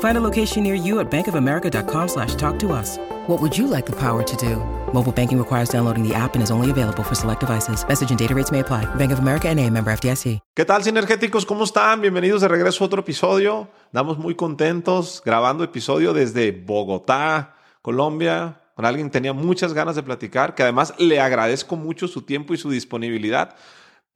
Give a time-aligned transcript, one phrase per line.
[0.00, 2.98] Find a location near you at bankofamerica.com slash talk to us.
[3.28, 4.56] What would you like the power to do?
[4.92, 7.86] Mobile banking requires downloading the app and is only available for select devices.
[7.86, 8.86] Message and data rates may apply.
[8.96, 10.40] Bank of America NA, member FDIC.
[10.54, 11.44] ¿Qué tal, sinergéticos?
[11.44, 12.00] ¿Cómo están?
[12.00, 13.68] Bienvenidos de regreso a otro episodio.
[13.86, 20.02] Estamos muy contentos grabando episodio desde Bogotá, Colombia, con alguien que tenía muchas ganas de
[20.02, 23.56] platicar, que además le agradezco mucho su tiempo y su disponibilidad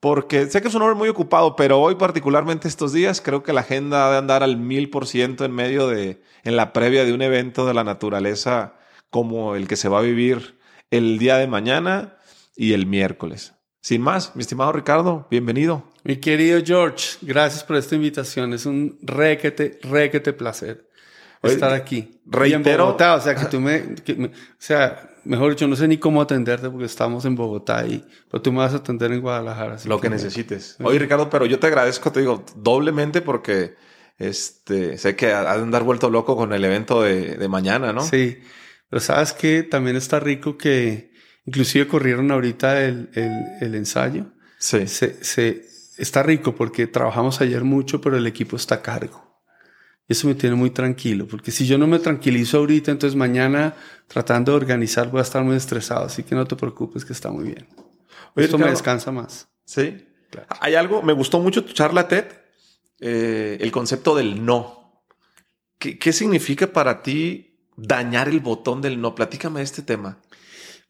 [0.03, 3.53] porque sé que es un hombre muy ocupado, pero hoy particularmente estos días creo que
[3.53, 7.13] la agenda de andar al mil por ciento en medio de, en la previa de
[7.13, 8.73] un evento de la naturaleza
[9.09, 10.59] como el que se va a vivir
[10.91, 12.17] el día de mañana
[12.57, 13.53] y el miércoles.
[13.79, 15.89] Sin más, mi estimado Ricardo, bienvenido.
[16.03, 18.51] Mi querido George, gracias por esta invitación.
[18.51, 20.89] Es un requete, requete placer
[21.41, 22.19] estar aquí.
[22.25, 22.87] Reitero.
[22.87, 25.97] Bogotá, o sea, que tú me, que me, o sea, mejor dicho, no sé ni
[25.97, 29.77] cómo atenderte porque estamos en Bogotá y pero tú me vas a atender en Guadalajara.
[29.85, 30.77] Lo que, que necesites.
[30.81, 33.75] Oye, Ricardo, pero yo te agradezco, te digo, doblemente porque
[34.17, 38.01] este, sé que ha de andar vuelto loco con el evento de, de mañana, ¿no?
[38.01, 38.37] Sí,
[38.89, 41.11] pero sabes que también está rico que
[41.45, 44.27] inclusive corrieron ahorita el, el, el ensayo.
[44.59, 44.87] Sí.
[44.87, 45.65] Se, se,
[45.97, 49.22] está rico porque trabajamos ayer mucho, pero el equipo está a cargo.
[50.07, 53.73] Eso me tiene muy tranquilo, porque si yo no me tranquilizo ahorita, entonces mañana
[54.07, 57.31] tratando de organizar voy a estar muy estresado, así que no te preocupes que está
[57.31, 57.67] muy bien.
[58.35, 59.47] Oye, Esto Ricardo, me descansa más.
[59.65, 60.05] Sí.
[60.29, 60.47] Claro.
[60.59, 62.25] Hay algo, me gustó mucho tu charla, Ted,
[62.99, 65.03] eh, el concepto del no.
[65.79, 69.15] ¿Qué, ¿Qué significa para ti dañar el botón del no?
[69.15, 70.19] Platícame de este tema.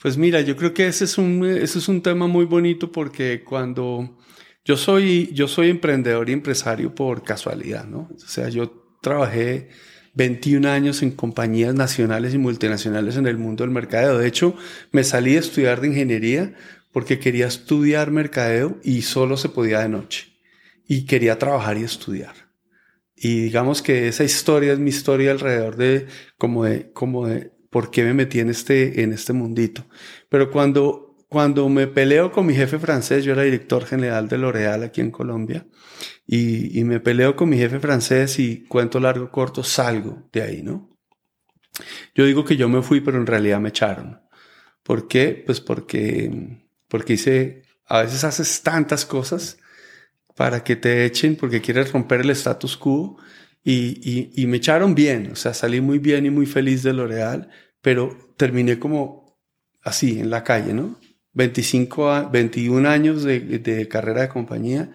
[0.02, 3.44] Pues mira, yo creo que ese es un, ese es un tema muy bonito porque
[3.44, 4.18] cuando
[4.66, 8.10] yo soy, yo soy emprendedor y empresario por casualidad, ¿no?
[8.14, 9.70] O sea, yo trabajé
[10.16, 14.18] 21 años en compañías nacionales y multinacionales en el mundo del mercadeo.
[14.18, 14.56] De hecho,
[14.92, 16.56] me salí a estudiar de ingeniería
[16.92, 20.34] porque quería estudiar mercadeo y solo se podía de noche.
[20.88, 22.34] Y quería trabajar y estudiar.
[23.16, 27.90] Y digamos que esa historia es mi historia alrededor de como de, como de por
[27.90, 29.86] qué me metí en este, en este mundito.
[30.30, 31.03] Pero cuando,
[31.34, 35.10] cuando me peleo con mi jefe francés, yo era director general de L'Oréal aquí en
[35.10, 35.66] Colombia,
[36.28, 40.62] y, y, me peleo con mi jefe francés y cuento largo corto, salgo de ahí,
[40.62, 40.92] ¿no?
[42.14, 44.22] Yo digo que yo me fui, pero en realidad me echaron.
[44.84, 45.42] ¿Por qué?
[45.44, 49.58] Pues porque, porque hice, a veces haces tantas cosas
[50.36, 53.18] para que te echen porque quieres romper el status quo
[53.64, 56.94] y, y, y me echaron bien, o sea, salí muy bien y muy feliz de
[56.94, 57.50] L'Oreal,
[57.82, 59.40] pero terminé como
[59.84, 61.00] así, en la calle, ¿no?
[61.34, 64.92] 25, a, 21 años de, carrera de compañía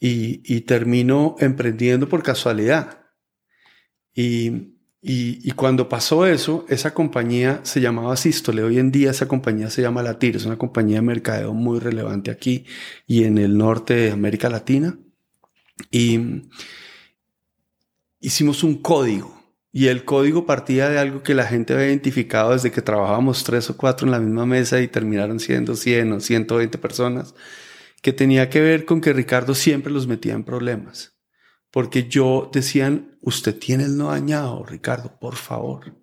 [0.00, 3.06] y, y termino emprendiendo por casualidad.
[4.14, 8.62] Y, y, y, cuando pasó eso, esa compañía se llamaba Sístole.
[8.62, 10.36] Hoy en día esa compañía se llama Latir.
[10.36, 12.64] Es una compañía de mercadeo muy relevante aquí
[13.06, 14.98] y en el norte de América Latina.
[15.90, 16.18] Y
[18.20, 19.37] hicimos un código.
[19.70, 23.68] Y el código partía de algo que la gente había identificado desde que trabajábamos tres
[23.68, 27.34] o cuatro en la misma mesa y terminaron siendo 100 o 120 personas
[28.02, 31.18] que tenía que ver con que Ricardo siempre los metía en problemas.
[31.70, 35.94] Porque yo decían, usted tiene el no dañado, Ricardo, por favor.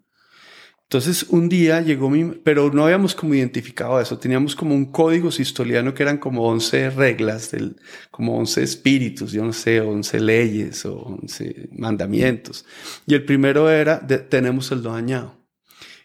[0.88, 5.32] Entonces un día llegó mi, pero no habíamos como identificado eso, teníamos como un código
[5.32, 7.76] sistoliano que eran como 11 reglas, del,
[8.12, 12.66] como 11 espíritus, yo no sé, 11 leyes o 11 mandamientos.
[13.08, 15.44] Y el primero era, de, tenemos el no dañado.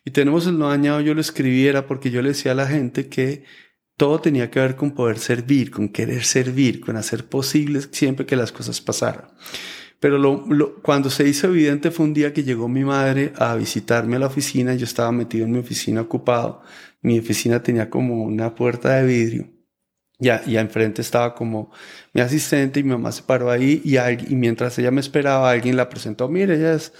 [0.02, 3.08] Y tenemos el no dañado, yo lo escribiera porque yo le decía a la gente
[3.08, 3.44] que
[3.98, 8.34] todo tenía que ver con poder servir, con querer servir, con hacer posible siempre que
[8.34, 9.26] las cosas pasaran.
[10.00, 13.54] Pero lo, lo, cuando se hizo evidente fue un día que llegó mi madre a
[13.54, 14.74] visitarme a la oficina.
[14.74, 16.62] Yo estaba metido en mi oficina ocupado.
[17.02, 19.50] Mi oficina tenía como una puerta de vidrio.
[20.18, 21.70] Ya, y enfrente estaba como
[22.12, 25.76] mi asistente y mi mamá se paró ahí y, y mientras ella me esperaba, alguien
[25.76, 26.28] la presentó.
[26.28, 26.92] Mire, ella es,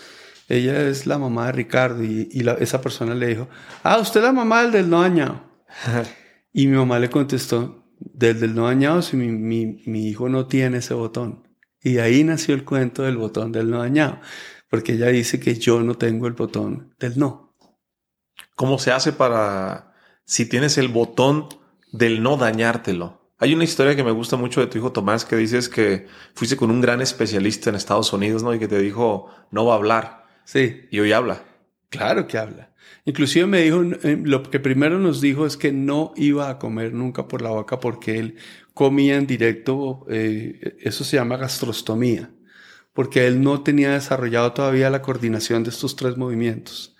[0.49, 2.05] ella es la mamá de Ricardo.
[2.05, 3.49] Y, y la, esa persona le dijo,
[3.82, 5.43] ah, usted es la mamá del del no dañado.
[6.52, 10.47] Y mi mamá le contestó, del del no dañado si mi, mi, mi hijo no
[10.47, 11.50] tiene ese botón?
[11.82, 14.21] Y ahí nació el cuento del botón del no dañado,
[14.69, 17.55] porque ella dice que yo no tengo el botón del no.
[18.55, 19.94] ¿Cómo se hace para,
[20.25, 21.49] si tienes el botón
[21.93, 23.21] del no dañártelo?
[23.38, 26.59] Hay una historia que me gusta mucho de tu hijo Tomás que dices que fuiste
[26.59, 28.55] con un gran especialista en Estados Unidos, ¿no?
[28.55, 30.26] Y que te dijo, no va a hablar.
[30.44, 30.83] Sí.
[30.91, 31.43] Y hoy habla.
[31.88, 32.71] Claro que habla.
[33.06, 36.93] Inclusive me dijo, eh, lo que primero nos dijo es que no iba a comer
[36.93, 38.37] nunca por la boca porque él
[38.81, 42.31] comía en directo, eh, eso se llama gastrostomía,
[42.94, 46.97] porque él no tenía desarrollado todavía la coordinación de estos tres movimientos.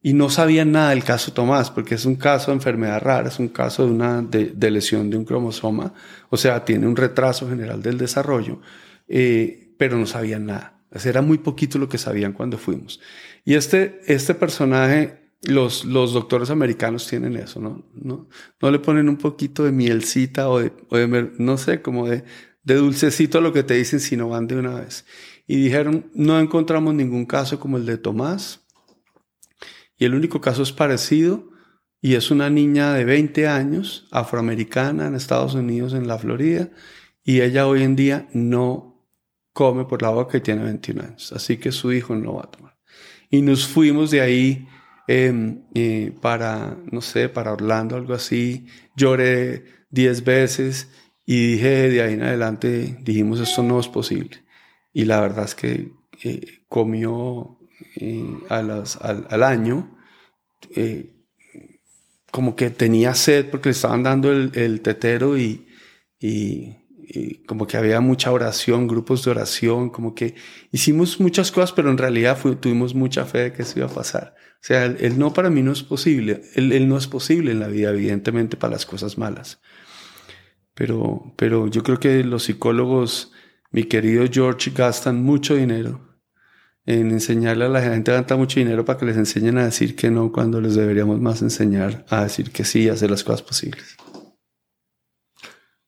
[0.00, 3.38] Y no sabía nada del caso Tomás, porque es un caso de enfermedad rara, es
[3.38, 5.92] un caso de una de, lesión de un cromosoma,
[6.30, 8.62] o sea, tiene un retraso general del desarrollo,
[9.06, 10.80] eh, pero no sabían nada.
[11.04, 12.98] era muy poquito lo que sabían cuando fuimos.
[13.44, 17.84] Y este, este personaje, los, los doctores americanos tienen eso, ¿no?
[17.94, 18.28] ¿no?
[18.60, 20.96] No le ponen un poquito de mielcita o de, o
[21.38, 22.24] no sé, como de,
[22.62, 25.06] de dulcecito a lo que te dicen, sino van de una vez.
[25.46, 28.66] Y dijeron, no encontramos ningún caso como el de Tomás,
[29.96, 31.50] y el único caso es parecido
[32.00, 36.70] y es una niña de 20 años, afroamericana en Estados Unidos, en la Florida,
[37.22, 39.06] y ella hoy en día no
[39.52, 42.50] come por la boca y tiene 21 años, así que su hijo no va a
[42.50, 42.78] tomar.
[43.28, 44.68] Y nos fuimos de ahí
[45.06, 48.66] em, eh, para, no sé, para Orlando, algo así,
[48.96, 50.88] lloré 10 veces
[51.26, 54.42] y dije de ahí en adelante, dijimos, esto no es posible.
[54.92, 55.92] Y la verdad es que
[56.24, 57.58] eh, comió
[58.48, 59.96] al, año,
[60.74, 61.14] eh,
[62.30, 65.66] como que tenía sed porque le estaban dando el, tetero y,
[66.18, 66.76] y,
[67.46, 70.36] como que había mucha oración, grupos de oración, como que
[70.70, 74.34] hicimos muchas cosas, pero en realidad tuvimos mucha fe de que eso iba a pasar.
[74.62, 77.68] O sea, el, no para mí no es posible, el, no es posible en la
[77.68, 79.60] vida, evidentemente, para las cosas malas.
[80.74, 83.32] Pero, pero yo creo que los psicólogos,
[83.70, 86.10] mi querido George, gastan mucho dinero
[86.86, 90.10] en enseñarle a la gente gasta mucho dinero para que les enseñen a decir que
[90.10, 93.96] no cuando les deberíamos más enseñar a decir que sí y hacer las cosas posibles.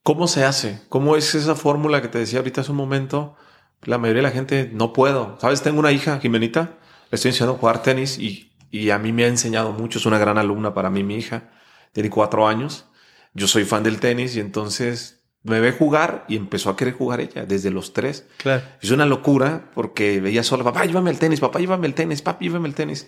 [0.02, 0.80] ¿Cómo se hace?
[0.88, 3.36] ¿Cómo es esa fórmula que te decía ahorita hace un momento?
[3.82, 5.38] La mayoría de la gente no puedo.
[5.40, 5.62] ¿Sabes?
[5.62, 6.78] Tengo una hija, Jimenita.
[7.10, 9.98] Le estoy enseñando a jugar tenis y, y a mí me ha enseñado mucho.
[9.98, 11.50] Es una gran alumna para mí, mi hija.
[11.92, 12.86] Tiene cuatro años.
[13.34, 17.20] Yo soy fan del tenis y entonces me ve jugar y empezó a querer jugar
[17.20, 18.26] ella desde los tres.
[18.38, 18.62] Claro.
[18.80, 22.38] Es una locura porque veía solo, papá, llévame el tenis, papá, llévame el tenis, papá,
[22.40, 23.06] llévame el tenis.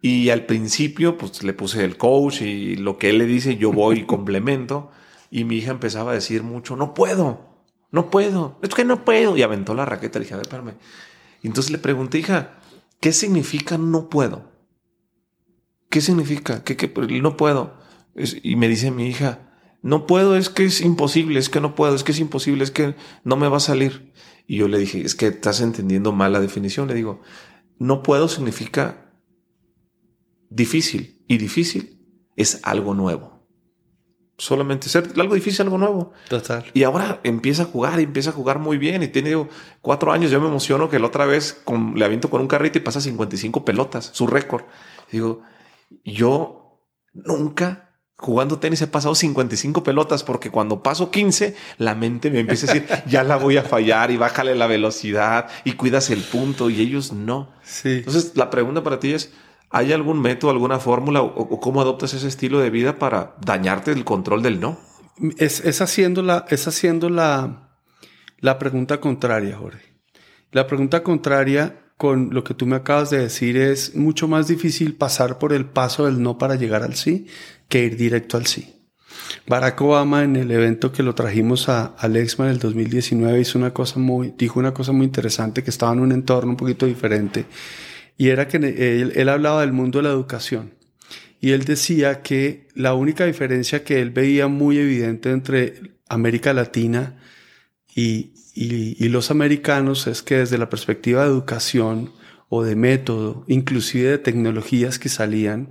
[0.00, 3.72] Y al principio, pues le puse el coach y lo que él le dice, yo
[3.72, 4.90] voy y complemento.
[5.30, 9.36] Y mi hija empezaba a decir mucho, no puedo, no puedo, es que no puedo.
[9.36, 10.74] Y aventó la raqueta, le dije, a ver, espérame.
[11.42, 12.60] Y entonces le pregunté, hija,
[13.00, 14.55] ¿qué significa no puedo?
[15.90, 16.64] ¿Qué significa?
[16.64, 16.92] ¿Qué, qué
[17.22, 17.84] no puedo?
[18.42, 19.46] y me dice mi hija,
[19.82, 22.70] no puedo, es que es imposible, es que no puedo, es que es imposible, es
[22.70, 24.12] que no me va a salir.
[24.46, 26.88] Y yo le dije, es que estás entendiendo mal la definición.
[26.88, 27.20] Le digo,
[27.78, 29.12] no puedo significa
[30.50, 32.00] difícil y difícil
[32.36, 33.46] es algo nuevo.
[34.38, 36.12] Solamente ser algo difícil, algo nuevo.
[36.28, 36.64] Total.
[36.74, 39.02] Y ahora empieza a jugar y empieza a jugar muy bien.
[39.02, 39.48] Y tiene
[39.80, 40.30] cuatro años.
[40.30, 41.62] Yo me emociono que la otra vez
[41.94, 44.64] le aviento con un carrito y pasa 55 pelotas, su récord.
[45.10, 45.42] Digo,
[46.04, 47.86] yo nunca
[48.18, 52.74] jugando tenis he pasado 55 pelotas porque cuando paso 15, la mente me empieza a
[52.74, 56.80] decir, ya la voy a fallar y bájale la velocidad y cuidas el punto y
[56.80, 57.52] ellos no.
[57.62, 57.98] Sí.
[57.98, 59.32] Entonces, la pregunta para ti es,
[59.70, 64.04] ¿hay algún método, alguna fórmula o, cómo adoptas ese estilo de vida para dañarte el
[64.04, 64.78] control del no?
[65.38, 67.78] Es, es haciendo, la, es haciendo la,
[68.38, 69.96] la pregunta contraria, Jorge.
[70.52, 74.94] La pregunta contraria con lo que tú me acabas de decir es mucho más difícil
[74.94, 77.26] pasar por el paso del no para llegar al sí
[77.68, 78.74] que ir directo al sí.
[79.46, 83.58] Barack Obama en el evento que lo trajimos a, al Exma en el 2019 hizo
[83.58, 86.86] una cosa muy, dijo una cosa muy interesante que estaba en un entorno un poquito
[86.86, 87.46] diferente
[88.18, 90.74] y era que él hablaba del mundo de la educación
[91.40, 97.16] y él decía que la única diferencia que él veía muy evidente entre América Latina
[97.94, 102.10] y, y, y, los americanos es que desde la perspectiva de educación
[102.48, 105.68] o de método, inclusive de tecnologías que salían,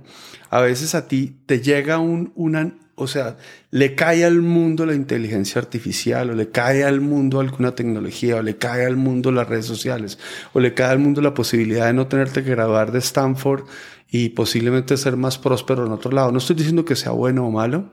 [0.50, 3.36] a veces a ti te llega un, una, o sea,
[3.70, 8.42] le cae al mundo la inteligencia artificial, o le cae al mundo alguna tecnología, o
[8.42, 10.18] le cae al mundo las redes sociales,
[10.52, 13.64] o le cae al mundo la posibilidad de no tenerte que graduar de Stanford
[14.10, 16.30] y posiblemente ser más próspero en otro lado.
[16.30, 17.90] No estoy diciendo que sea bueno o malo.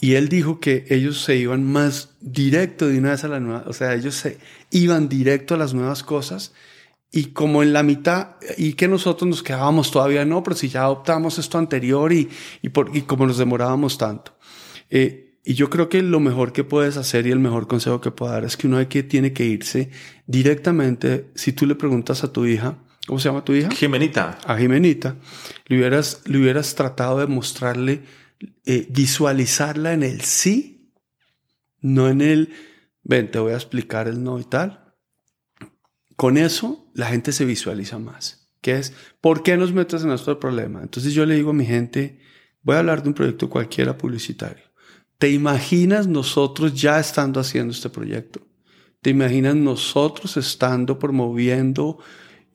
[0.00, 3.64] Y él dijo que ellos se iban más directo de una vez a la nueva,
[3.66, 4.38] o sea, ellos se
[4.70, 6.52] iban directo a las nuevas cosas
[7.10, 10.82] y como en la mitad, y que nosotros nos quedábamos todavía, no, pero si ya
[10.82, 12.28] adoptamos esto anterior y,
[12.60, 14.36] y, por, y como nos demorábamos tanto.
[14.90, 18.10] Eh, y yo creo que lo mejor que puedes hacer y el mejor consejo que
[18.10, 19.90] puedo dar es que uno hay que tiene que irse
[20.26, 21.30] directamente.
[21.36, 23.70] Si tú le preguntas a tu hija, ¿cómo se llama tu hija?
[23.70, 24.38] Jimenita.
[24.44, 25.14] A Jimenita,
[25.68, 28.02] le hubieras, le hubieras tratado de mostrarle,
[28.64, 30.92] eh, visualizarla en el sí,
[31.80, 32.52] no en el,
[33.02, 34.94] ven, te voy a explicar el no y tal.
[36.16, 38.50] Con eso, la gente se visualiza más.
[38.60, 40.82] Que es, ¿por qué nos metes en este problema?
[40.82, 42.20] Entonces yo le digo a mi gente,
[42.62, 44.64] voy a hablar de un proyecto cualquiera publicitario.
[45.18, 48.40] ¿Te imaginas nosotros ya estando haciendo este proyecto?
[49.00, 51.98] ¿Te imaginas nosotros estando promoviendo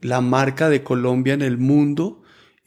[0.02, 2.21] la marca de Colombia en el mundo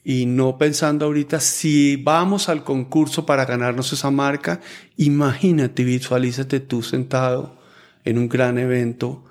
[0.07, 4.61] y no pensando ahorita si vamos al concurso para ganarnos esa marca?
[4.97, 7.57] Imagínate, visualízate tú sentado
[8.03, 9.25] en un gran evento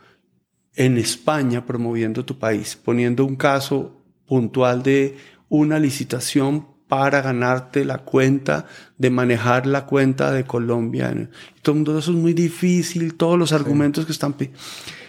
[0.74, 5.16] en España promoviendo tu país, poniendo un caso puntual de
[5.48, 8.66] una licitación para ganarte la cuenta,
[8.98, 11.30] de manejar la cuenta de Colombia.
[11.62, 14.34] Todo mundo eso es muy difícil, todos los argumentos que están...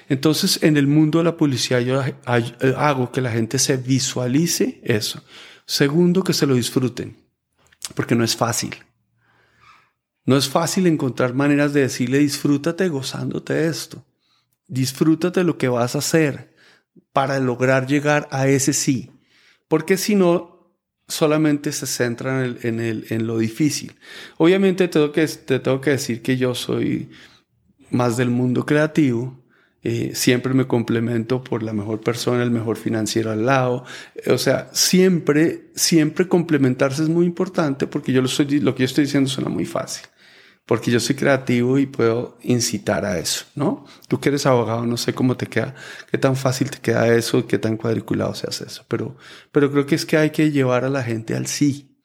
[0.08, 2.04] Entonces, en el mundo de la publicidad yo
[2.78, 5.24] hago que la gente se visualice eso.
[5.66, 7.18] Segundo, que se lo disfruten,
[7.96, 8.76] porque no es fácil.
[10.26, 14.06] No es fácil encontrar maneras de decirle disfrútate gozándote esto.
[14.68, 16.56] Disfrútate lo que vas a hacer
[17.14, 19.12] para lograr llegar a ese sí.
[19.68, 20.76] Porque si no,
[21.08, 23.96] solamente se centra en, el, en, lo difícil.
[24.38, 27.12] Obviamente te tengo que decir que yo soy
[27.92, 29.45] más del mundo creativo.
[29.88, 33.86] Eh, siempre me complemento por la mejor persona, el mejor financiero al lado.
[34.26, 38.86] O sea, siempre, siempre complementarse es muy importante porque yo lo, estoy, lo que yo
[38.86, 40.08] estoy diciendo suena muy fácil
[40.66, 43.86] porque yo soy creativo y puedo incitar a eso, ¿no?
[44.08, 45.76] Tú que eres abogado, no sé cómo te queda,
[46.10, 49.16] qué tan fácil te queda eso, qué tan cuadriculado se hace eso, pero,
[49.52, 51.96] pero creo que es que hay que llevar a la gente al sí,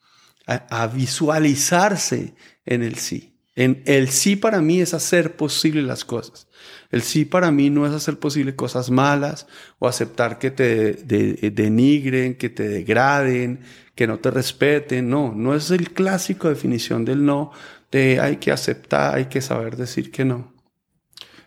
[0.45, 2.35] a, visualizarse
[2.65, 3.30] en el sí.
[3.55, 6.47] En el sí para mí es hacer posible las cosas.
[6.89, 9.47] El sí para mí no es hacer posible cosas malas
[9.79, 13.59] o aceptar que te denigren, que te degraden,
[13.95, 15.09] que no te respeten.
[15.09, 17.51] No, no es el clásico definición del no,
[17.91, 20.53] de hay que aceptar, hay que saber decir que no.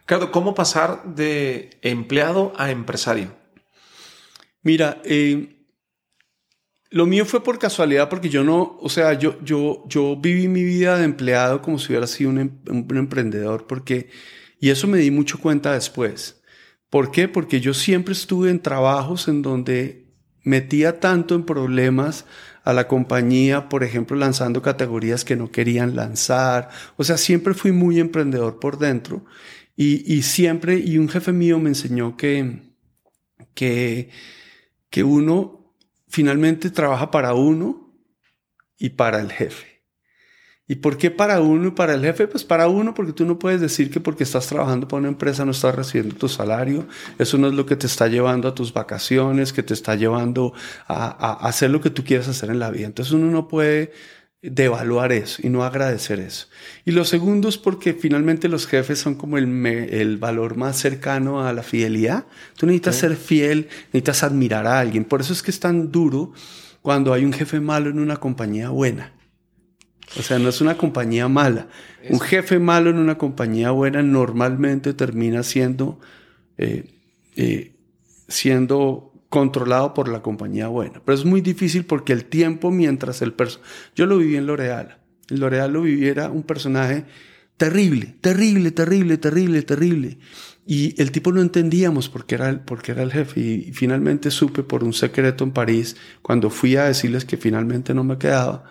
[0.00, 3.34] Ricardo, ¿cómo pasar de empleado a empresario?
[4.62, 5.53] Mira, eh,
[6.94, 10.62] lo mío fue por casualidad porque yo no, o sea, yo, yo, yo viví mi
[10.62, 14.10] vida de empleado como si hubiera sido un, em, un emprendedor, porque,
[14.60, 16.40] y eso me di mucho cuenta después.
[16.90, 17.26] ¿Por qué?
[17.26, 20.06] Porque yo siempre estuve en trabajos en donde
[20.44, 22.26] metía tanto en problemas
[22.62, 26.68] a la compañía, por ejemplo, lanzando categorías que no querían lanzar.
[26.96, 29.24] O sea, siempre fui muy emprendedor por dentro
[29.74, 32.62] y, y siempre, y un jefe mío me enseñó que,
[33.52, 34.10] que,
[34.90, 35.63] que uno
[36.14, 37.92] finalmente trabaja para uno
[38.78, 39.82] y para el jefe.
[40.68, 42.28] ¿Y por qué para uno y para el jefe?
[42.28, 45.44] Pues para uno, porque tú no puedes decir que porque estás trabajando para una empresa
[45.44, 46.86] no estás recibiendo tu salario.
[47.18, 50.54] Eso no es lo que te está llevando a tus vacaciones, que te está llevando
[50.86, 52.86] a, hacer lo que tú quieres hacer en la vida.
[52.86, 53.92] Entonces uno no puede
[54.50, 56.46] devaluar eso y no agradecer eso.
[56.84, 61.46] Y lo segundo es porque finalmente los jefes son como el, el valor más cercano
[61.46, 62.26] a la fidelidad.
[62.56, 65.04] Tú necesitas ser fiel, necesitas admirar a alguien.
[65.04, 66.32] Por eso es que es tan duro
[66.82, 69.14] cuando hay un jefe malo en una compañía buena
[70.18, 71.68] o sea, no es una compañía mala.
[72.08, 75.98] Un jefe malo en una compañía buena normalmente termina siendo,
[76.58, 76.84] eh,
[77.36, 77.74] eh,
[78.28, 81.02] siendo controlado por la compañía buena.
[81.04, 83.68] Pero es muy difícil porque el tiempo mientras el personaje...
[83.96, 84.98] Yo lo viví en L'Oreal.
[85.28, 87.04] En L'Oreal lo viví, era un personaje
[87.56, 90.18] terrible, terrible, terrible, terrible, terrible.
[90.68, 93.40] Y el tipo no entendíamos por qué era el, porque era el jefe.
[93.40, 98.04] Y finalmente supe por un secreto en París, cuando fui a decirles que finalmente no
[98.04, 98.62] me quedaba,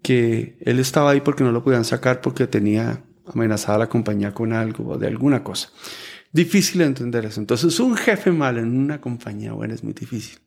[0.00, 4.54] que él estaba ahí porque no lo podían sacar porque tenía amenazada la compañía con
[4.54, 5.68] algo o de alguna cosa.
[6.32, 7.40] Difícil entender eso.
[7.40, 10.38] Entonces, un jefe malo en una compañía buena es muy difícil.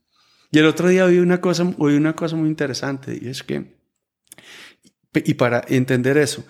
[0.52, 3.78] Y el otro día oí una cosa, oí una cosa muy interesante y es que,
[5.14, 6.46] y para entender eso,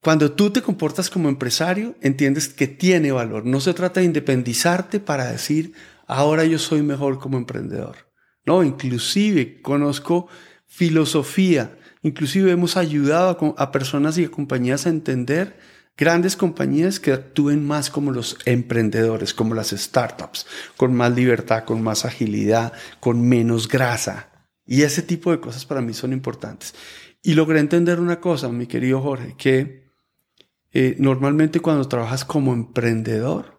[0.00, 3.46] cuando tú te comportas como empresario, entiendes que tiene valor.
[3.46, 5.72] No se trata de independizarte para decir,
[6.06, 7.96] ahora yo soy mejor como emprendedor.
[8.44, 10.28] No, inclusive conozco
[10.66, 15.58] filosofía Inclusive hemos ayudado a, personas y a compañías a entender
[15.98, 21.82] grandes compañías que actúen más como los emprendedores, como las startups, con más libertad, con
[21.82, 24.30] más agilidad, con menos grasa.
[24.64, 26.74] Y ese tipo de cosas para mí son importantes.
[27.22, 29.90] Y logré entender una cosa, mi querido Jorge, que
[30.72, 33.58] eh, normalmente cuando trabajas como emprendedor,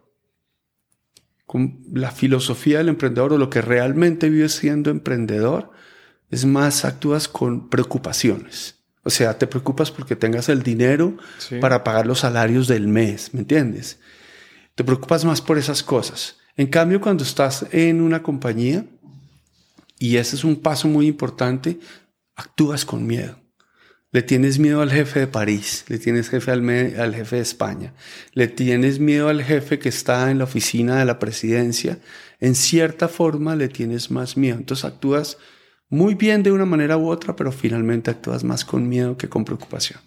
[1.45, 5.71] con la filosofía del emprendedor o lo que realmente vive siendo emprendedor,
[6.29, 8.78] es más, actúas con preocupaciones.
[9.03, 11.17] O sea, te preocupas porque tengas el dinero
[11.61, 13.99] para pagar los salarios del mes, ¿me entiendes?
[14.75, 16.37] Te preocupas más por esas cosas.
[16.57, 18.85] En cambio, cuando estás en una compañía,
[19.97, 21.79] y ese es un paso muy importante,
[22.35, 23.39] actúas con miedo.
[24.11, 27.93] Le tienes miedo al jefe de París, le tienes jefe al, al, jefe de España,
[28.33, 31.99] le tienes miedo al jefe que está en la oficina de la presidencia.
[32.39, 34.57] En cierta forma le tienes más miedo.
[34.57, 35.37] Entonces actúas
[35.89, 39.43] muy bien de una manera u otra, pero finalmente actúas más con miedo que con
[39.43, 39.99] preocupación.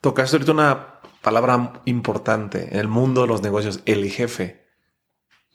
[0.00, 4.66] Tocaste ahorita una palabra importante en el mundo de los negocios, el jefe.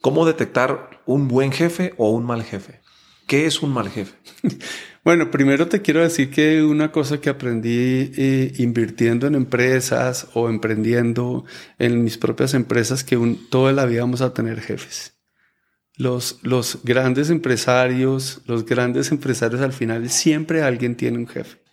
[0.00, 2.80] ¿Cómo detectar un buen jefe o un mal jefe?
[3.26, 4.16] ¿Qué es un mal jefe?
[5.04, 10.48] Bueno, primero te quiero decir que una cosa que aprendí eh, invirtiendo en empresas o
[10.48, 11.44] emprendiendo
[11.78, 13.18] en mis propias empresas, que
[13.50, 15.13] toda la vida vamos a tener jefes.
[15.96, 21.64] Los, los grandes empresarios, los grandes empresarios al final siempre alguien tiene un jefe.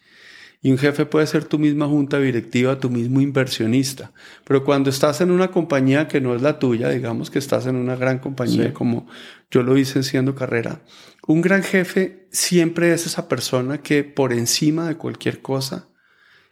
[0.63, 4.11] Y un jefe puede ser tu misma junta directiva, tu mismo inversionista.
[4.45, 7.75] Pero cuando estás en una compañía que no es la tuya, digamos que estás en
[7.75, 9.07] una gran compañía como
[9.49, 10.81] yo lo hice siendo carrera,
[11.25, 15.89] un gran jefe siempre es esa persona que por encima de cualquier cosa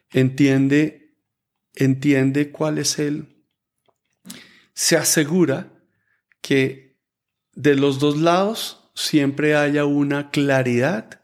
[0.09, 1.15] entiende,
[1.75, 3.45] entiende cuál es él,
[4.73, 5.71] se asegura
[6.41, 6.88] que
[7.59, 11.19] de los dos lados siempre haya una claridad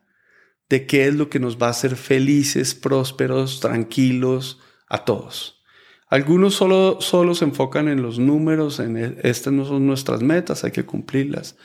[0.67, 5.63] de qué es lo que nos va a hacer felices, prósperos, tranquilos a todos.
[6.09, 10.65] Algunos solo, solo se enfocan en los números, en e, estas no son nuestras metas,
[10.65, 11.55] hay que cumplirlas.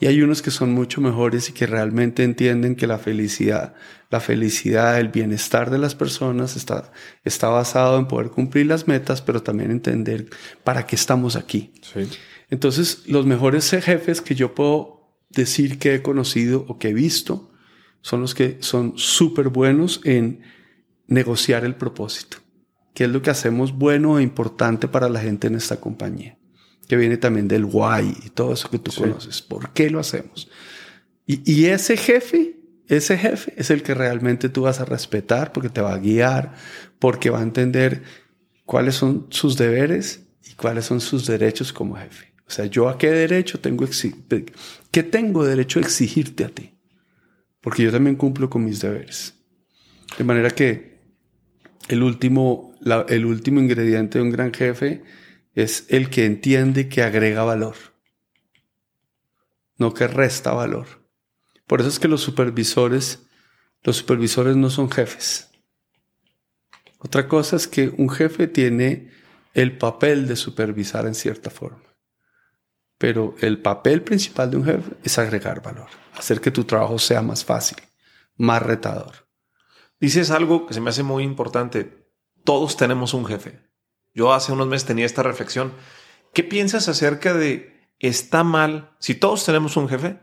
[0.00, 3.74] Y hay unos que son mucho mejores y que realmente entienden que la felicidad,
[4.10, 6.90] la felicidad, el bienestar de las personas está,
[7.22, 10.26] está basado en poder cumplir las metas, pero también entender
[10.64, 11.72] para qué estamos aquí.
[12.50, 14.96] Entonces, los mejores jefes que yo puedo
[15.30, 17.50] decir que he conocido o que he visto
[18.00, 20.42] son los que son súper buenos en
[21.08, 22.38] negociar el propósito,
[22.94, 26.38] que es lo que hacemos bueno e importante para la gente en esta compañía,
[26.88, 29.42] que viene también del why y todo eso que tú conoces.
[29.42, 30.48] ¿Por qué lo hacemos?
[31.26, 35.68] Y, y ese jefe, ese jefe es el que realmente tú vas a respetar porque
[35.68, 36.54] te va a guiar,
[37.00, 38.04] porque va a entender
[38.64, 42.35] cuáles son sus deberes y cuáles son sus derechos como jefe.
[42.46, 43.86] O sea, yo a qué derecho tengo,
[44.90, 46.76] qué tengo derecho a exigirte a ti
[47.66, 49.34] porque yo también cumplo con mis deberes.
[50.16, 51.00] De manera que
[51.88, 52.72] el último,
[53.08, 55.02] el último ingrediente de un gran jefe
[55.52, 57.74] es el que entiende que agrega valor,
[59.78, 60.86] no que resta valor.
[61.66, 63.26] Por eso es que los supervisores,
[63.82, 65.50] los supervisores no son jefes.
[67.00, 69.10] Otra cosa es que un jefe tiene
[69.54, 71.82] el papel de supervisar en cierta forma.
[72.98, 77.22] Pero el papel principal de un jefe es agregar valor hacer que tu trabajo sea
[77.22, 77.78] más fácil,
[78.36, 79.28] más retador.
[80.00, 82.10] Dices algo que se me hace muy importante.
[82.44, 83.60] Todos tenemos un jefe.
[84.14, 85.72] Yo hace unos meses tenía esta reflexión.
[86.32, 90.20] ¿Qué piensas acerca de está mal, si todos tenemos un jefe,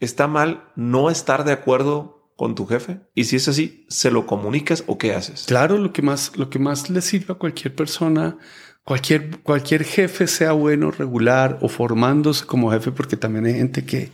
[0.00, 3.00] está mal no estar de acuerdo con tu jefe?
[3.14, 5.44] Y si es así, ¿se lo comunicas o qué haces?
[5.46, 8.38] Claro, lo que más, lo que más le sirve a cualquier persona,
[8.86, 14.10] cualquier, cualquier jefe, sea bueno, regular o formándose como jefe, porque también hay gente que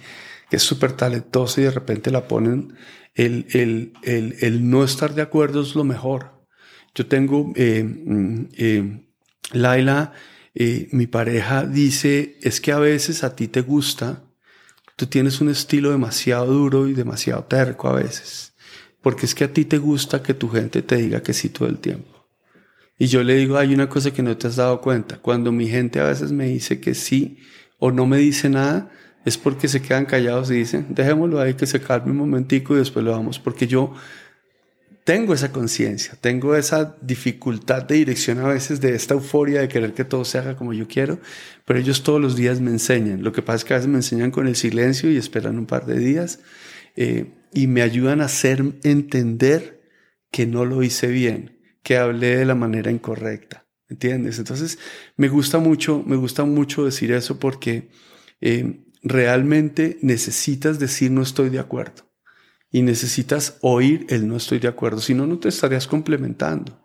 [0.52, 2.74] que es súper talentosa y de repente la ponen,
[3.14, 6.44] el, el, el, el, no estar de acuerdo es lo mejor.
[6.94, 9.06] Yo tengo, eh, mm, eh,
[9.52, 10.12] Laila,
[10.54, 14.24] eh, mi pareja dice, es que a veces a ti te gusta,
[14.94, 18.52] tú tienes un estilo demasiado duro y demasiado terco a veces,
[19.00, 21.66] porque es que a ti te gusta que tu gente te diga que sí todo
[21.66, 22.11] el tiempo.
[23.02, 25.66] Y yo le digo, hay una cosa que no te has dado cuenta, cuando mi
[25.66, 27.36] gente a veces me dice que sí
[27.80, 28.92] o no me dice nada,
[29.24, 32.78] es porque se quedan callados y dicen, dejémoslo ahí que se calme un momentico y
[32.78, 33.92] después lo vamos, porque yo
[35.02, 39.94] tengo esa conciencia, tengo esa dificultad de dirección a veces de esta euforia de querer
[39.94, 41.18] que todo se haga como yo quiero,
[41.64, 43.24] pero ellos todos los días me enseñan.
[43.24, 45.66] Lo que pasa es que a veces me enseñan con el silencio y esperan un
[45.66, 46.38] par de días
[46.94, 49.82] eh, y me ayudan a hacer entender
[50.30, 54.38] que no lo hice bien, que hablé de la manera incorrecta, ¿entiendes?
[54.38, 54.78] Entonces
[55.16, 57.90] me gusta mucho, me gusta mucho decir eso porque
[58.40, 62.12] eh, realmente necesitas decir no estoy de acuerdo
[62.70, 66.80] y necesitas oír el no estoy de acuerdo, si no, no te estarías complementando.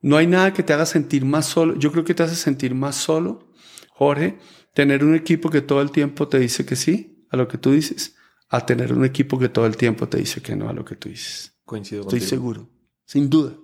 [0.00, 1.76] No hay nada que te haga sentir más solo.
[1.76, 3.52] Yo creo que te hace sentir más solo,
[3.90, 4.38] Jorge,
[4.74, 7.72] tener un equipo que todo el tiempo te dice que sí a lo que tú
[7.72, 8.14] dices,
[8.48, 10.96] a tener un equipo que todo el tiempo te dice que no a lo que
[10.96, 11.58] tú dices.
[11.64, 12.70] Coincido Estoy seguro,
[13.04, 13.56] sin duda.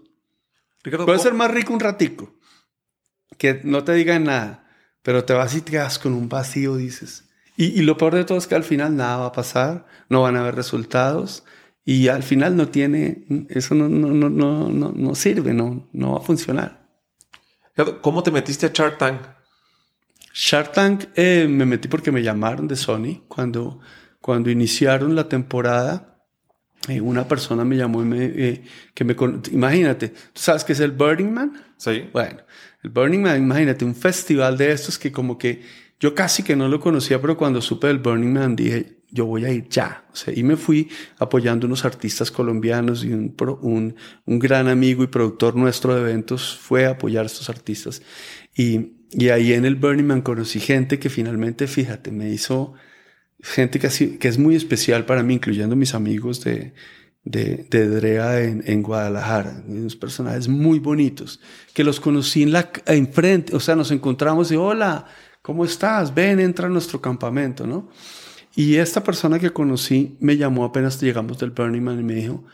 [1.04, 2.34] Puede ser más rico un ratico,
[3.38, 4.68] que no te digan nada,
[5.02, 7.24] pero te vas y te quedas con un vacío, dices,
[7.56, 10.36] y, lo peor de todo es que al final nada va a pasar, no van
[10.36, 11.44] a haber resultados
[11.84, 16.18] Y al final no tiene, eso no, no, no, no, no sirve, no, no va
[16.18, 16.88] a funcionar.
[18.00, 19.20] ¿Cómo te metiste a Shark Tank?
[20.32, 23.80] Shark Tank eh, me metí porque me llamaron de Sony cuando,
[24.20, 26.13] cuando iniciaron la temporada.
[26.88, 29.16] Eh, una persona me llamó y me, eh, que me
[29.52, 31.52] imagínate, ¿tú sabes qué es el Burning Man?
[31.76, 32.08] Sí.
[32.12, 32.40] Bueno,
[32.82, 35.62] el Burning Man, imagínate, un festival de estos que como que
[35.98, 39.44] yo casi que no lo conocía, pero cuando supe del Burning Man dije, yo voy
[39.44, 40.04] a ir ya.
[40.12, 43.94] O sea, y me fui apoyando unos artistas colombianos y un, un,
[44.26, 48.02] un, gran amigo y productor nuestro de eventos fue a apoyar a estos artistas.
[48.56, 52.74] Y, y ahí en el Burning Man conocí gente que finalmente, fíjate, me hizo
[53.44, 56.72] gente que, que es muy especial para mí, incluyendo mis amigos de,
[57.24, 61.40] de, de Drea en, en, Guadalajara, unos personajes muy bonitos,
[61.74, 65.06] que los conocí en la enfrente, o sea, nos encontramos y hola,
[65.42, 66.14] ¿cómo estás?
[66.14, 67.90] Ven, entra a nuestro campamento, ¿no?
[68.56, 72.44] Y esta persona que conocí me llamó apenas llegamos del Burning Man y me dijo,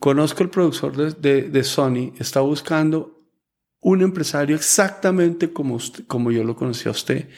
[0.00, 3.22] conozco el productor de, de, Sony, está buscando
[3.80, 5.78] un empresario exactamente como,
[6.08, 7.28] como yo lo conocí a usted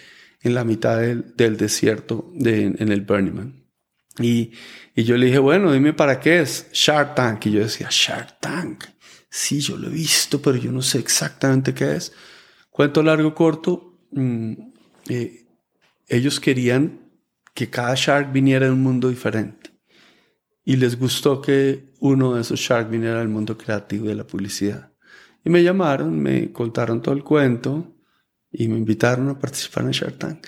[0.42, 3.64] en la mitad del, desierto de, en el Burning Man.
[4.18, 4.52] Y,
[4.94, 7.46] y, yo le dije, bueno, dime para qué es Shark Tank.
[7.46, 8.84] Y yo decía, Shark Tank.
[9.28, 12.12] Sí, yo lo he visto, pero yo no sé exactamente qué es.
[12.70, 13.98] Cuento largo, corto.
[14.10, 14.54] Mm,
[15.08, 15.46] eh,
[16.08, 17.10] ellos querían
[17.54, 19.70] que cada shark viniera de un mundo diferente.
[20.64, 24.92] Y les gustó que uno de esos sharks viniera del mundo creativo de la publicidad.
[25.44, 27.94] Y me llamaron, me contaron todo el cuento
[28.52, 30.46] y me invitaron a participar en Shark Tank.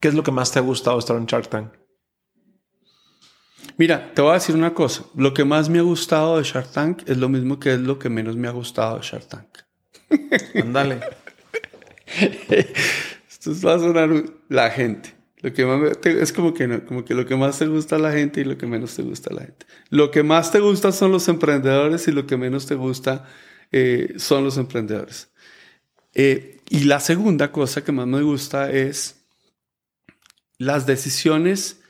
[0.00, 1.72] ¿Qué es lo que más te ha gustado estar en Shark Tank?
[3.78, 5.04] Mira, te voy a decir una cosa.
[5.14, 7.98] Lo que más me ha gustado de Shark Tank es lo mismo que es lo
[7.98, 9.48] que menos me ha gustado de Shark Tank.
[10.54, 11.00] Ándale.
[13.28, 14.10] Esto va a sonar
[14.48, 15.14] la gente.
[15.42, 18.12] Lo que más es como que, como que lo que más te gusta a la
[18.12, 19.66] gente y lo que menos te gusta a la gente.
[19.90, 23.26] Lo que más te gusta son los emprendedores y lo que menos te gusta
[23.72, 25.30] eh, son los emprendedores.
[26.16, 29.24] Eh, y la segunda cosa que más me gusta es
[30.58, 31.80] las decisiones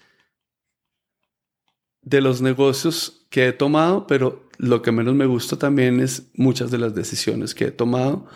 [2.03, 6.71] de los negocios que he tomado, pero lo que menos me gusta también es muchas
[6.71, 8.27] de las decisiones que he tomado,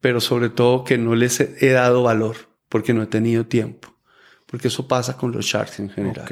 [0.00, 2.36] pero sobre todo que no les he dado valor
[2.68, 3.92] porque no he tenido tiempo
[4.52, 6.26] porque eso pasa con los sharks en general.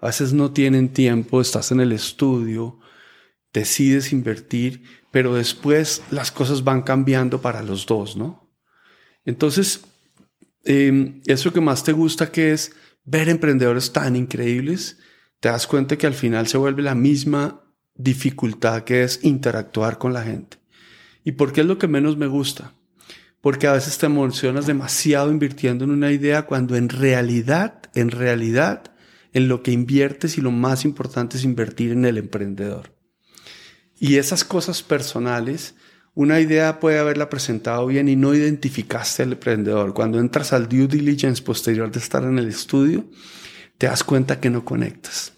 [0.00, 2.78] A veces no tienen tiempo, estás en el estudio,
[3.52, 8.50] decides invertir, pero después las cosas van cambiando para los dos, ¿no?
[9.24, 9.82] Entonces,
[10.64, 12.72] em, eso que más te gusta que es
[13.04, 14.98] ver emprendedores tan increíbles,
[15.40, 17.62] te das cuenta que al final se vuelve la misma
[17.94, 20.58] dificultad que es interactuar con la gente.
[21.24, 22.74] ¿Y por qué es lo que menos me gusta?
[23.46, 28.90] porque a veces te emocionas demasiado invirtiendo en una idea cuando en realidad, en realidad,
[29.32, 32.95] en lo que inviertes y lo más importante es invertir en el emprendedor.
[33.98, 35.74] Y esas cosas personales,
[36.14, 39.94] una idea puede haberla presentado bien y no identificaste al emprendedor.
[39.94, 43.04] Cuando entras al due diligence posterior de estar en el estudio,
[43.78, 45.32] te das cuenta que no conectas.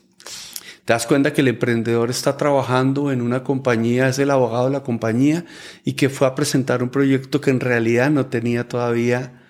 [0.84, 4.72] Te das cuenta que el emprendedor está trabajando en una compañía, es el abogado de
[4.72, 5.44] la compañía
[5.84, 9.42] y que fue a presentar un proyecto que en realidad no tenía todavía,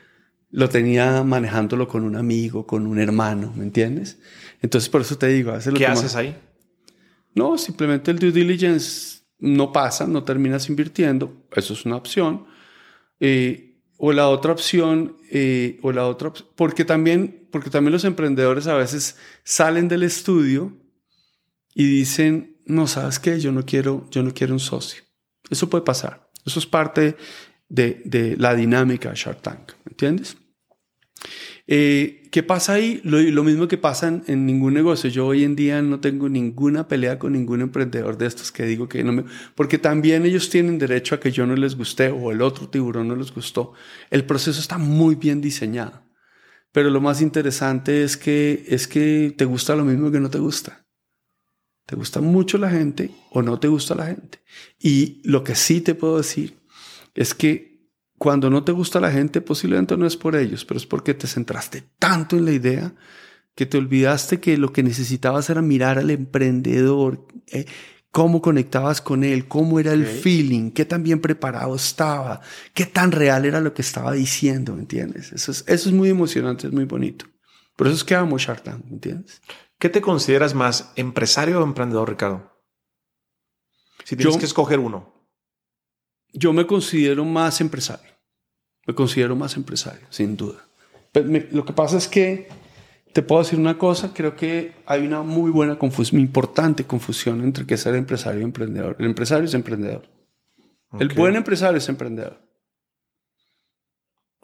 [0.51, 4.19] lo tenía manejándolo con un amigo, con un hermano, ¿me entiendes?
[4.63, 6.37] Entonces por eso te digo, lo ¿qué haces ahí?
[7.39, 12.47] No, simplemente el due diligence no pasa, no terminas invirtiendo, eso es una opción.
[13.21, 18.67] Eh, o la otra opción, eh, o la otra, porque también, porque también los emprendedores
[18.67, 20.77] a veces salen del estudio
[21.75, 25.05] y dicen, no, sabes qué, yo no quiero, yo no quiero un socio.
[25.49, 26.29] Eso puede pasar.
[26.45, 27.17] Eso es parte
[27.69, 30.37] de, de la dinámica de Shark Tank, ¿me entiendes?
[31.71, 33.01] Eh, ¿Qué pasa ahí?
[33.05, 35.11] Lo, mismo que pasa en, en, ningún negocio.
[35.11, 38.89] Yo hoy en día no tengo ninguna pelea con ningún emprendedor de estos que digo
[38.89, 39.25] que no me...
[39.55, 43.09] Porque también ellos tienen derecho a que yo no les guste o el otro tiburón
[43.09, 43.75] no les gustó.
[44.11, 46.03] El proceso está muy bien diseñado.
[46.73, 50.39] Pero lo más interesante es que, es que te gusta lo mismo que no te
[50.39, 50.87] gusta.
[51.85, 54.41] ¿Te gusta mucho la gente o no te gusta la gente?
[54.79, 56.59] Y lo que sí te puedo decir
[57.15, 57.68] es que
[58.19, 61.27] cuando no te gusta la gente, posiblemente no es por ellos, pero es porque te
[61.27, 62.95] centraste tanto en la idea
[63.55, 67.67] que te olvidaste que lo que necesitabas era mirar al emprendedor, eh,
[68.11, 72.41] cómo conectabas con él, cómo era el feeling, qué tan bien preparado estaba,
[72.75, 75.33] qué tan real era lo que estaba diciendo, ¿me entiendes?
[75.33, 77.27] Eso es, eso es muy emocionante, es muy bonito.
[77.77, 79.41] Por eso es que amo Shark Tank, ¿me entiendes?
[79.79, 82.53] ¿Qué te consideras más, empresario o emprendedor, Ricardo?
[84.05, 85.18] Si tienes que escoger uno.
[86.33, 88.13] Yo me considero más empresario.
[88.87, 90.65] Me considero más empresario, sin duda.
[91.13, 92.49] lo que pasa es que
[93.13, 97.67] te puedo decir una cosa, creo que hay una muy buena confusión, importante confusión entre
[97.67, 98.97] que ser empresario y emprendedor.
[98.99, 100.09] El empresario es emprendedor.
[100.99, 102.41] El buen empresario es emprendedor.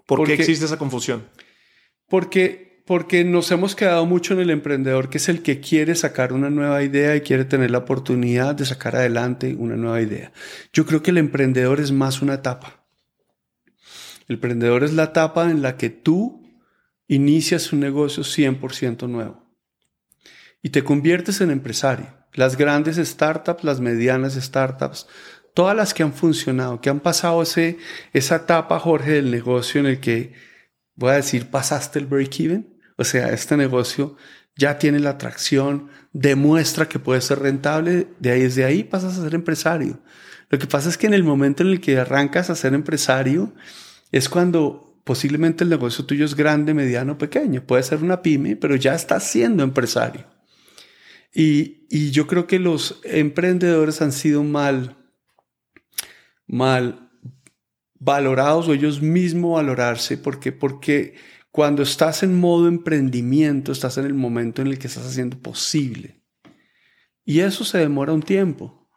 [0.06, 1.24] ¿Por qué existe esa confusión?
[2.08, 6.32] Porque, porque nos hemos quedado mucho en el emprendedor, que es el que quiere sacar
[6.32, 10.32] una nueva idea y quiere tener la oportunidad de sacar adelante una nueva idea.
[10.72, 12.84] Yo creo que el emprendedor es más una etapa.
[14.28, 16.42] El emprendedor es la etapa en la que tú
[17.08, 19.44] inicias un negocio 100% nuevo
[20.62, 22.06] y te conviertes en empresario.
[22.32, 25.06] Las grandes startups, las medianas startups,
[25.54, 27.78] todas las que han funcionado, que han pasado ese,
[28.12, 30.32] esa etapa, Jorge, del negocio en el que,
[30.96, 32.73] voy a decir, pasaste el break-even.
[32.96, 34.16] O sea, este negocio
[34.56, 39.22] ya tiene la atracción, demuestra que puede ser rentable, de ahí, desde ahí pasas a
[39.22, 40.00] ser empresario.
[40.48, 43.52] Lo que pasa es que en el momento en el que arrancas a ser empresario,
[44.12, 47.66] es cuando posiblemente el negocio tuyo es grande, mediano, pequeño.
[47.66, 50.26] Puede ser una pyme, pero ya estás siendo empresario.
[51.32, 54.96] Y, y yo creo que los emprendedores han sido mal
[56.46, 57.10] mal
[57.98, 61.14] valorados o ellos mismos valorarse, porque, porque
[61.54, 66.20] cuando estás en modo emprendimiento, estás en el momento en el que estás haciendo posible.
[67.24, 68.88] Y eso se demora un tiempo.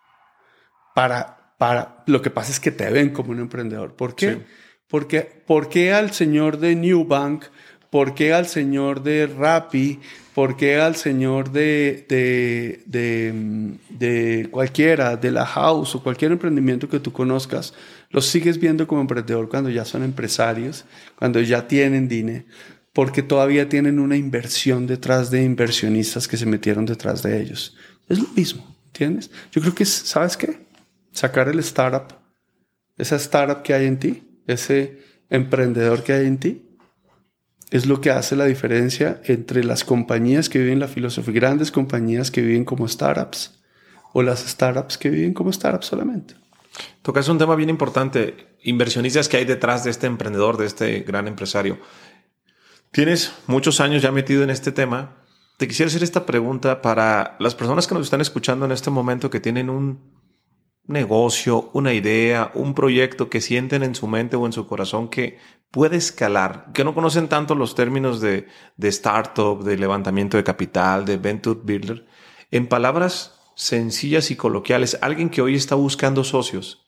[0.96, 3.96] Para, para, lo que pasa es que te ven como un emprendedor.
[3.96, 4.44] ¿Por qué?
[4.88, 7.46] Porque, ¿Por qué al señor de New Bank
[7.90, 10.00] ¿Por qué al Señor de Rappi?
[10.36, 12.84] ¿Por qué al Señor de, de,
[13.90, 17.74] de, cualquiera, de la house o cualquier emprendimiento que tú conozcas,
[18.10, 20.86] los sigues viendo como emprendedor cuando ya son empresarios,
[21.18, 22.46] cuando ya tienen dinero?
[22.94, 27.76] Porque todavía tienen una inversión detrás de inversionistas que se metieron detrás de ellos.
[28.10, 29.30] Es lo mismo, ¿entiendes?
[29.52, 30.66] Yo creo que es, ¿sabes qué?
[31.12, 32.16] Sacar el startup,
[32.98, 36.64] esa startup que hay en ti, ese emprendedor que hay en ti,
[37.70, 42.32] es lo que hace la diferencia entre las compañías que viven la filosofía, grandes compañías
[42.32, 43.60] que viven como startups
[44.14, 46.36] o las startups que viven como startups solamente.
[47.02, 51.28] Tocas un tema bien importante, inversionistas que hay detrás de este emprendedor, de este gran
[51.28, 51.80] empresario.
[52.92, 55.24] Tienes muchos años ya metido en este tema.
[55.58, 59.30] Te quisiera hacer esta pregunta para las personas que nos están escuchando en este momento
[59.30, 60.18] que tienen un
[60.86, 65.38] negocio, una idea, un proyecto que sienten en su mente o en su corazón que
[65.70, 71.06] puede escalar, que no conocen tanto los términos de, de startup, de levantamiento de capital,
[71.06, 72.06] de venture builder,
[72.52, 76.86] en palabras sencillas y coloquiales, alguien que hoy está buscando socios,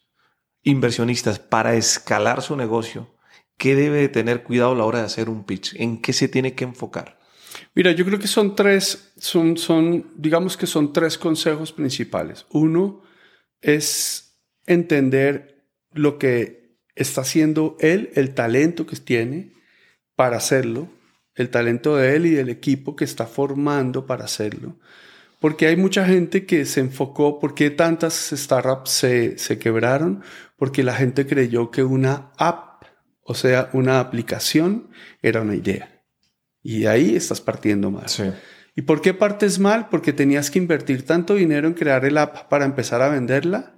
[0.62, 3.10] inversionistas para escalar su negocio,
[3.58, 5.74] ¿qué debe de tener cuidado a la hora de hacer un pitch?
[5.78, 7.20] ¿En qué se tiene que enfocar?
[7.74, 12.46] Mira, yo creo que son tres, son, son, digamos que son tres consejos principales.
[12.52, 13.02] Uno
[13.62, 19.54] es entender lo que está haciendo él, el talento que tiene
[20.16, 20.88] para hacerlo,
[21.34, 24.78] el talento de él y del equipo que está formando para hacerlo.
[25.40, 30.22] Porque hay mucha gente que se enfocó, ¿por qué tantas startups se, se quebraron?
[30.58, 32.84] Porque la gente creyó que una app,
[33.24, 34.90] o sea, una aplicación,
[35.22, 36.04] era una idea.
[36.62, 38.08] Y ahí estás partiendo mal.
[38.76, 39.88] ¿Y por qué partes mal?
[39.90, 43.76] Porque tenías que invertir tanto dinero en crear el app para empezar a venderla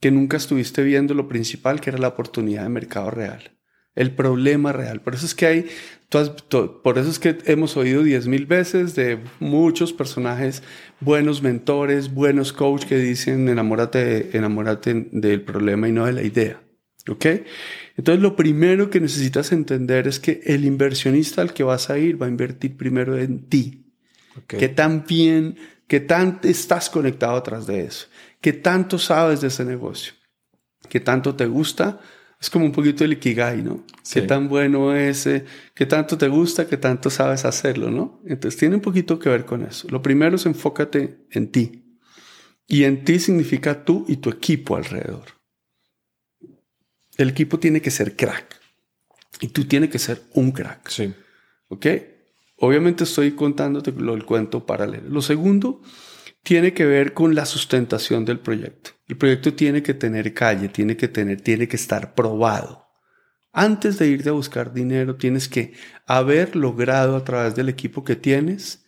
[0.00, 3.57] que nunca estuviste viendo lo principal, que era la oportunidad de mercado real,
[3.98, 5.00] el problema real.
[5.00, 5.66] Por eso es que hay,
[6.82, 10.62] por eso es que hemos oído diez mil veces de muchos personajes,
[11.00, 16.62] buenos mentores, buenos coach que dicen enamórate, enamórate del problema y no de la idea.
[17.08, 17.26] ¿Ok?
[17.96, 22.22] Entonces lo primero que necesitas entender es que el inversionista al que vas a ir
[22.22, 23.84] va a invertir primero en ti.
[24.46, 25.56] Que tan bien,
[25.88, 28.06] que tan estás conectado atrás de eso.
[28.40, 30.12] ¿Qué tanto sabes de ese negocio?
[30.88, 31.98] ¿Qué tanto te gusta?
[32.40, 33.84] Es como un poquito el ikigai, ¿no?
[34.12, 35.26] ¿Qué tan bueno es?
[35.26, 35.44] Eh?
[35.74, 36.68] ¿Qué tanto te gusta?
[36.68, 38.20] ¿Qué tanto sabes hacerlo, no?
[38.26, 39.88] Entonces tiene un poquito que ver con eso.
[39.90, 41.98] Lo primero es enfócate en ti.
[42.68, 45.24] Y en ti significa tú y tu equipo alrededor.
[47.16, 48.60] El equipo tiene que ser crack.
[49.40, 50.88] Y tú tienes que ser un crack.
[50.88, 51.12] Sí.
[51.68, 51.86] ¿Ok?
[52.58, 55.08] Obviamente estoy contándote lo, el cuento paralelo.
[55.08, 55.82] Lo segundo
[56.42, 58.90] tiene que ver con la sustentación del proyecto.
[59.08, 62.86] El proyecto tiene que tener calle, tiene que tener, tiene que estar probado.
[63.52, 65.72] Antes de irte a buscar dinero, tienes que
[66.06, 68.84] haber logrado a través del equipo que tienes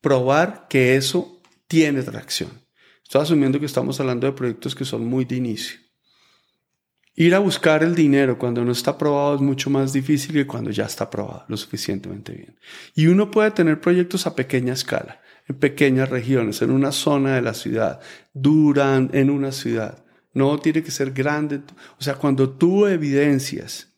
[0.00, 2.50] probar que eso tiene tracción.
[3.02, 5.78] Estoy asumiendo que estamos hablando de proyectos que son muy de inicio.
[7.14, 10.70] Ir a buscar el dinero cuando no está probado es mucho más difícil que cuando
[10.70, 12.58] ya está probado lo suficientemente bien.
[12.94, 17.42] Y uno puede tener proyectos a pequeña escala en pequeñas regiones, en una zona de
[17.42, 18.00] la ciudad,
[18.32, 20.04] duran en una ciudad.
[20.32, 21.60] No tiene que ser grande.
[21.98, 23.92] O sea, cuando tú evidencias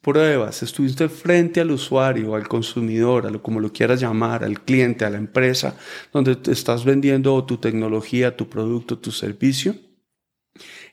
[0.00, 5.04] pruebas, estuviste frente al usuario, al consumidor, a lo como lo quieras llamar, al cliente,
[5.04, 5.76] a la empresa,
[6.12, 9.74] donde estás vendiendo tu tecnología, tu producto, tu servicio,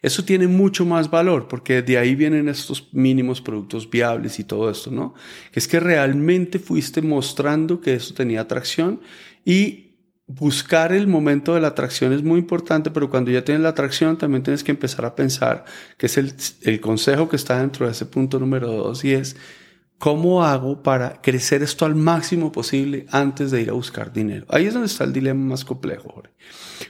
[0.01, 4.69] eso tiene mucho más valor porque de ahí vienen estos mínimos productos viables y todo
[4.69, 5.13] esto, ¿no?
[5.51, 9.01] Es que realmente fuiste mostrando que eso tenía atracción
[9.43, 9.86] y
[10.27, 14.17] buscar el momento de la atracción es muy importante, pero cuando ya tienes la atracción
[14.17, 15.63] también tienes que empezar a pensar,
[15.97, 19.37] que es el, el consejo que está dentro de ese punto número dos, y es,
[19.97, 24.45] ¿cómo hago para crecer esto al máximo posible antes de ir a buscar dinero?
[24.49, 26.33] Ahí es donde está el dilema más complejo, Jorge.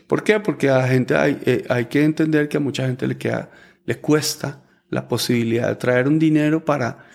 [0.08, 0.40] ¿Por qué?
[0.40, 3.52] Porque a la gente hay, eh, hay que entender que a mucha gente le, queda,
[3.86, 7.06] le cuesta la posibilidad de traer un dinero para...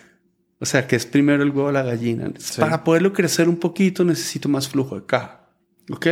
[0.60, 2.30] O sea, que es primero el huevo o la gallina.
[2.60, 5.41] Para poderlo crecer un poquito necesito más flujo de caja.
[5.92, 6.06] ¿Ok?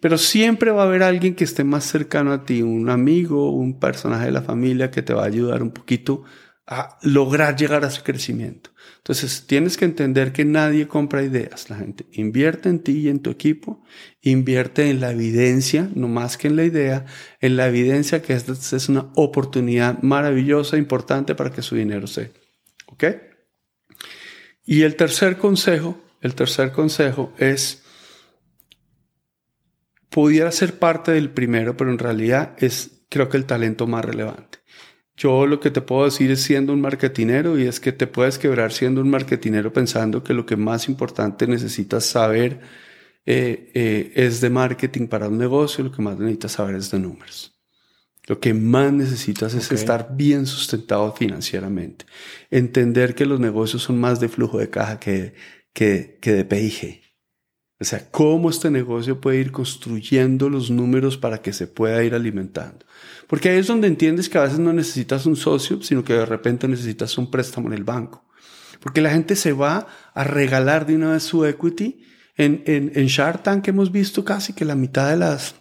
[0.00, 3.78] Pero siempre va a haber alguien que esté más cercano a ti, un amigo, un
[3.78, 6.24] personaje de la familia que te va a ayudar un poquito
[6.66, 8.70] a lograr llegar a ese crecimiento.
[8.98, 11.68] Entonces, tienes que entender que nadie compra ideas.
[11.70, 13.82] La gente invierte en ti y en tu equipo,
[14.22, 17.04] invierte en la evidencia, no más que en la idea,
[17.40, 22.32] en la evidencia que esta es una oportunidad maravillosa, importante para que su dinero se.
[22.86, 23.04] ¿Ok?
[24.64, 27.83] Y el tercer consejo, el tercer consejo es
[30.14, 34.58] pudiera ser parte del primero, pero en realidad es creo que el talento más relevante.
[35.16, 38.38] Yo lo que te puedo decir es siendo un marketinero y es que te puedes
[38.38, 42.60] quebrar siendo un marketinero pensando que lo que más importante necesitas saber
[43.26, 47.00] eh, eh, es de marketing para un negocio, lo que más necesitas saber es de
[47.00, 47.60] números.
[48.28, 52.06] Lo que más necesitas es estar bien sustentado financieramente.
[52.52, 55.34] Entender que los negocios son más de flujo de caja que,
[55.72, 57.03] que, que de PIG.
[57.80, 62.14] O sea, cómo este negocio puede ir construyendo los números para que se pueda ir
[62.14, 62.86] alimentando.
[63.26, 66.26] Porque ahí es donde entiendes que a veces no necesitas un socio, sino que de
[66.26, 68.24] repente necesitas un préstamo en el banco.
[68.80, 72.04] Porque la gente se va a regalar de una vez su equity.
[72.36, 75.56] En, en, en Shark Tank hemos visto casi que la mitad de las,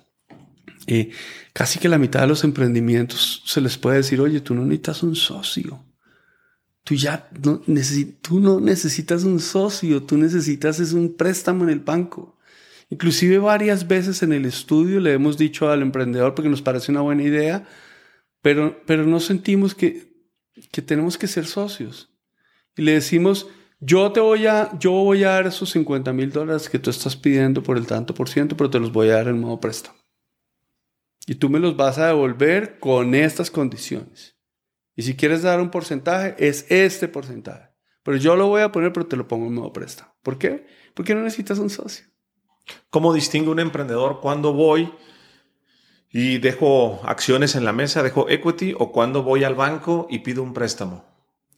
[0.87, 1.11] eh,
[1.53, 5.03] casi que la mitad de los emprendimientos se les puede decir, oye, tú no necesitas
[5.03, 5.83] un socio.
[6.83, 7.61] Tú ya no,
[8.21, 12.37] tú no necesitas un socio, tú necesitas es un préstamo en el banco.
[12.89, 17.01] Inclusive varias veces en el estudio le hemos dicho al emprendedor porque nos parece una
[17.01, 17.65] buena idea,
[18.41, 20.13] pero, pero no sentimos que,
[20.71, 22.09] que tenemos que ser socios.
[22.75, 23.47] Y le decimos,
[23.79, 27.15] yo te voy a, yo voy a dar esos 50 mil dólares que tú estás
[27.15, 29.97] pidiendo por el tanto por ciento, pero te los voy a dar en modo préstamo.
[31.25, 34.32] Y tú me los vas a devolver con estas condiciones.
[34.95, 37.69] Y si quieres dar un porcentaje, es este porcentaje.
[38.03, 40.13] Pero yo lo voy a poner, pero te lo pongo en modo préstamo.
[40.21, 40.67] ¿Por qué?
[40.93, 42.05] Porque no necesitas un socio.
[42.89, 44.93] ¿Cómo distingue un emprendedor cuando voy
[46.09, 50.43] y dejo acciones en la mesa, dejo equity, o cuando voy al banco y pido
[50.43, 51.05] un préstamo?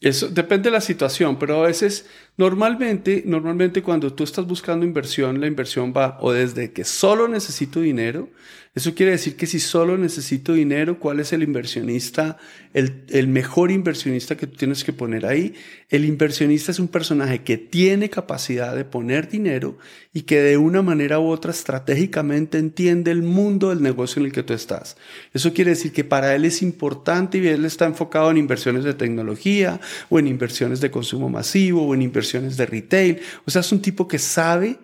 [0.01, 5.39] Eso depende de la situación, pero a veces, normalmente, normalmente cuando tú estás buscando inversión,
[5.39, 8.29] la inversión va o desde que solo necesito dinero
[8.75, 12.37] eso quiere decir que si solo necesito dinero, ¿cuál es el inversionista,
[12.73, 15.53] el, el, mejor inversionista que tú tienes que poner ahí?
[15.89, 19.77] El inversionista es un personaje que tiene capacidad de poner dinero
[20.11, 24.33] y que de una manera u otra estratégicamente entiende el mundo del negocio en el
[24.33, 24.97] que tú estás.
[25.33, 28.93] Eso quiere decir que para él es importante y él está enfocado en inversiones de
[28.93, 33.21] tecnología o en inversiones de consumo masivo o en inversiones de retail.
[33.45, 34.79] O sea, es un tipo que sabe,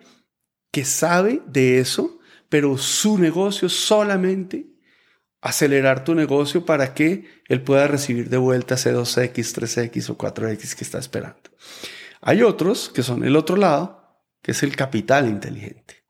[0.70, 2.20] que sabe de eso
[2.52, 4.66] pero su negocio solamente
[5.40, 10.74] acelerar tu negocio para que él pueda recibir de vuelta ese 2X, 3X o 4X
[10.74, 11.40] que está esperando.
[12.20, 16.04] Hay otros que son el otro lado, que es el capital inteligente.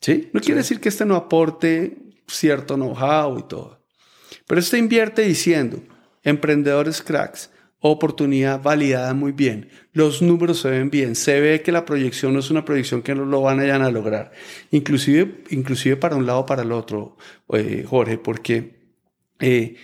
[0.00, 0.30] ¿Sí?
[0.32, 3.86] No quiere decir que este no aporte cierto know-how y todo.
[4.46, 5.82] Pero este invierte diciendo,
[6.22, 7.50] emprendedores cracks,
[7.80, 9.68] oportunidad validada muy bien.
[9.92, 11.14] Los números se ven bien.
[11.14, 14.32] Se ve que la proyección no es una proyección que no lo van a, lograr.
[14.70, 17.16] Inclusive, inclusive para un lado o para el otro,
[17.52, 18.76] eh, Jorge, porque
[19.40, 19.76] eh,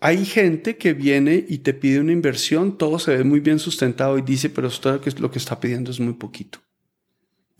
[0.00, 4.16] hay gente que viene y te pide una inversión, todo se ve muy bien sustentado
[4.18, 6.60] y dice, pero esto lo que está pidiendo es muy poquito.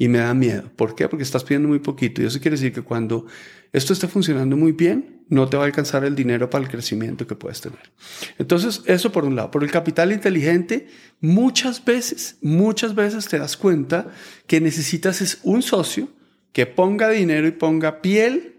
[0.00, 0.62] Y me da miedo.
[0.76, 1.10] ¿Por qué?
[1.10, 2.22] Porque estás pidiendo muy poquito.
[2.22, 3.26] Y eso quiere decir que cuando
[3.70, 7.26] esto esté funcionando muy bien, no te va a alcanzar el dinero para el crecimiento
[7.26, 7.92] que puedes tener.
[8.38, 9.50] Entonces, eso por un lado.
[9.50, 10.88] Por el capital inteligente,
[11.20, 14.08] muchas veces, muchas veces te das cuenta
[14.46, 16.08] que necesitas es un socio
[16.54, 18.54] que ponga dinero y ponga piel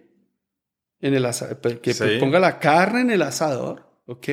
[0.99, 4.29] en el asador, que ponga la carne en el asador, ¿ok?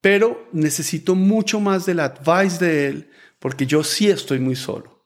[0.00, 4.97] Pero necesito mucho más del advice de él porque yo sí estoy muy solo.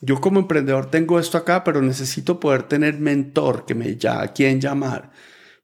[0.00, 4.32] Yo como emprendedor tengo esto acá, pero necesito poder tener mentor que me ya a
[4.32, 5.10] quién llamar.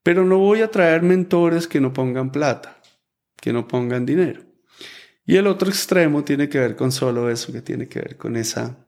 [0.03, 2.80] Pero no voy a traer mentores que no pongan plata,
[3.41, 4.43] que no pongan dinero.
[5.24, 8.37] Y el otro extremo tiene que ver con solo eso, que tiene que ver con
[8.37, 8.87] esa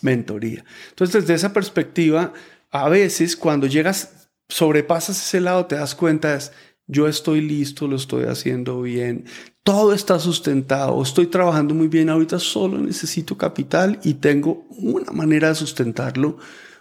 [0.00, 0.64] mentoría.
[0.90, 2.32] Entonces, desde esa perspectiva,
[2.70, 6.52] a veces cuando llegas, sobrepasas ese lado, te das cuenta, es,
[6.86, 9.24] yo estoy listo, lo estoy haciendo bien,
[9.62, 15.48] todo está sustentado, estoy trabajando muy bien, ahorita solo necesito capital y tengo una manera
[15.48, 16.38] de sustentarlo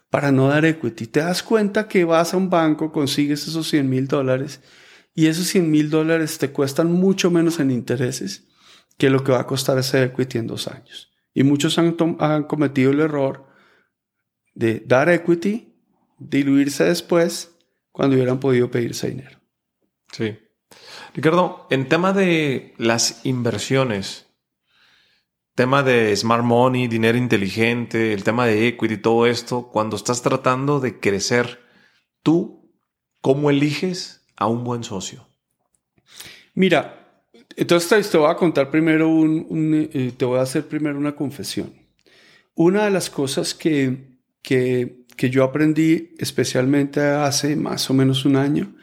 [0.09, 1.07] para no dar equity.
[1.07, 4.61] Te das cuenta que vas a un banco, consigues esos 100 mil dólares
[5.15, 8.45] y esos 100 mil dólares te cuestan mucho menos en intereses
[8.97, 11.11] que lo que va a costar ese equity en dos años.
[11.33, 11.93] Y muchos han,
[12.43, 13.47] cometido el error
[14.53, 15.73] de dar equity,
[16.19, 17.55] diluirse después
[17.91, 19.40] cuando hubieran podido pedirse dinero.
[20.11, 20.37] Sí.
[21.13, 24.27] Ricardo, en tema de las inversiones,
[25.55, 30.79] tema de smart money, dinero inteligente, el tema de equity, todo esto, cuando estás tratando
[30.79, 31.59] de crecer,
[32.23, 32.73] tú,
[33.21, 35.27] ¿cómo eliges a un buen socio?
[36.53, 37.23] Mira,
[37.55, 39.09] entonces te voy a contar primero
[39.51, 41.73] eh, te voy a hacer primero una confesión.
[42.55, 48.35] Una de las cosas que, que, que yo aprendí especialmente hace más o menos un
[48.35, 48.73] año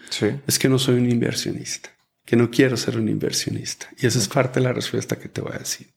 [0.47, 1.91] es que no soy un inversionista,
[2.24, 3.89] que no quiero ser un inversionista.
[3.99, 5.89] Y esa es parte de la respuesta que te voy a decir.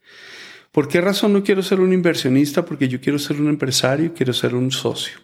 [0.71, 2.65] ¿Por qué razón no quiero ser un inversionista?
[2.65, 5.19] Porque yo quiero ser un empresario, quiero ser un socio.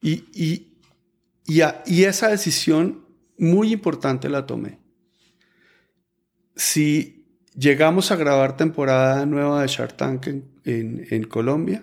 [0.00, 0.76] Y, y,
[1.48, 3.04] y, esa decisión
[3.36, 4.78] muy importante la tomé.
[6.54, 7.26] Si
[7.56, 11.82] llegamos a grabar temporada nueva de Shark Tank en, en Colombia,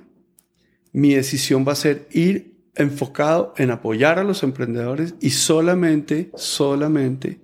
[0.91, 7.39] mi decisión va a ser ir enfocado en apoyar a los emprendedores y solamente, solamente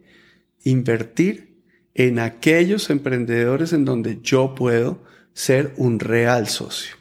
[0.63, 1.55] invertir
[1.93, 4.99] en aquellos emprendedores en donde yo puedo
[5.33, 6.95] ser un real socio.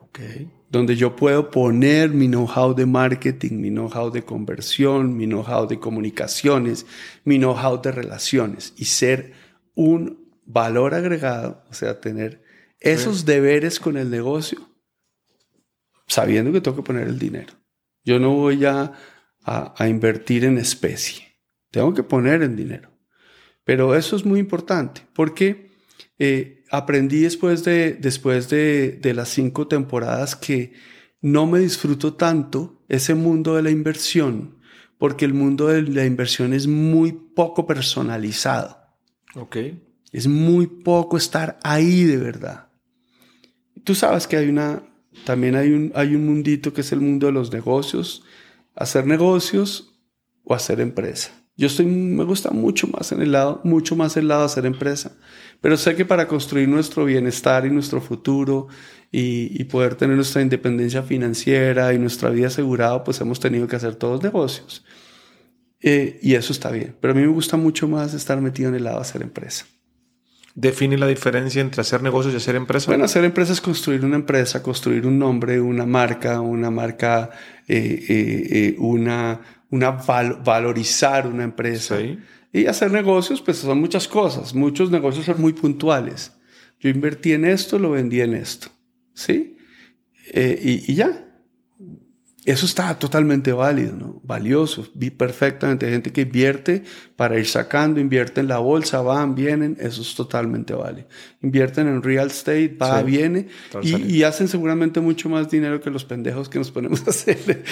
[0.00, 0.50] Okay.
[0.68, 5.78] Donde yo puedo poner mi know-how de marketing, mi know-how de conversión, mi know-how de
[5.78, 6.86] comunicaciones,
[7.24, 9.32] mi know-how de relaciones y ser
[9.74, 12.39] un valor agregado, o sea, tener
[12.80, 14.58] esos deberes con el negocio,
[16.06, 17.54] sabiendo que tengo que poner el dinero.
[18.04, 18.92] Yo no voy a,
[19.44, 21.38] a, invertir en especie,
[21.70, 22.90] tengo que poner en dinero.
[23.64, 25.70] Pero eso es muy importante porque
[26.18, 30.72] eh, aprendí después, de, después de, de las cinco temporadas que
[31.20, 34.60] no me disfruto tanto ese mundo de la inversión
[35.00, 38.76] porque el mundo de la inversión es muy poco personalizado.
[39.34, 39.56] Ok.
[40.12, 42.68] Es muy poco estar ahí de verdad.
[43.84, 44.82] Tú sabes que hay una,
[45.24, 48.24] también hay un, hay un mundito que es el mundo de los negocios,
[48.74, 49.94] hacer negocios
[50.44, 51.32] o hacer empresa.
[51.60, 54.64] Yo estoy, me gusta mucho más en el lado, mucho más el lado de hacer
[54.64, 55.12] empresa.
[55.60, 58.68] Pero sé que para construir nuestro bienestar y nuestro futuro
[59.12, 63.96] y, poder tener nuestra independencia financiera y nuestra vida asegurada, pues hemos tenido que hacer
[63.96, 64.84] todos negocios.
[65.82, 66.96] Eh, y eso está bien.
[66.98, 69.66] Pero a mí me gusta mucho más estar metido en el lado de hacer empresa.
[70.54, 72.90] ¿Define la diferencia entre hacer negocios y hacer empresa?
[72.90, 77.30] Bueno, hacer empresa es construir una empresa, construir un nombre, una marca, una marca,
[77.68, 79.40] eh, eh, eh, una,
[79.70, 81.98] una valorizar una empresa.
[82.52, 84.52] Y hacer negocios, pues son muchas cosas.
[84.52, 86.32] Muchos negocios son muy puntuales.
[86.80, 88.68] Yo invertí en esto, lo vendí en esto.
[89.14, 89.56] ¿Sí?
[90.32, 91.29] y, y ya.
[92.50, 94.20] Eso está totalmente válido, ¿no?
[94.24, 95.88] Valioso, vi perfectamente.
[95.88, 96.82] Gente que invierte
[97.14, 101.06] para ir sacando, invierte en la bolsa, van, vienen, eso es totalmente válido.
[101.42, 103.46] Invierten en real estate, va, viene,
[103.82, 107.62] y, hacen seguramente mucho más dinero que los pendejos que nos ponemos a hacer,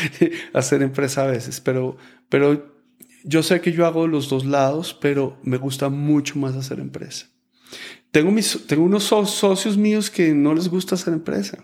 [0.52, 1.60] a hacer empresa a veces.
[1.60, 1.96] Pero,
[2.28, 2.76] pero
[3.24, 7.26] yo sé que yo hago los dos lados, pero me gusta mucho más hacer empresa.
[8.12, 11.58] Tengo, mis, tengo unos socios míos que no les gusta hacer empresa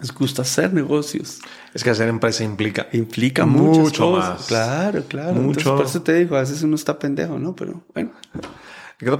[0.00, 1.40] les gusta hacer negocios.
[1.74, 2.88] Es que hacer empresa implica.
[2.92, 4.46] Implica mucho más.
[4.46, 5.34] Claro, claro.
[5.34, 5.76] Mucho.
[5.76, 7.54] por eso te digo, a veces uno está pendejo, ¿no?
[7.56, 8.12] Pero bueno.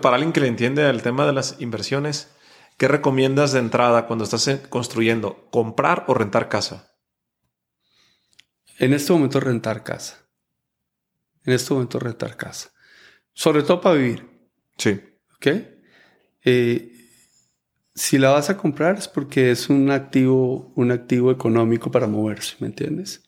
[0.00, 2.30] Para alguien que le entiende el tema de las inversiones,
[2.76, 5.48] ¿qué recomiendas de entrada cuando estás construyendo?
[5.50, 6.92] ¿Comprar o rentar casa?
[8.78, 10.28] En este momento rentar casa.
[11.44, 12.70] En este momento rentar casa.
[13.32, 14.28] Sobre todo para vivir.
[14.76, 15.00] Sí.
[15.36, 15.46] ¿Ok?
[16.44, 16.97] Eh,
[17.98, 22.54] si la vas a comprar es porque es un activo, un activo económico para moverse,
[22.60, 23.24] ¿me entiendes?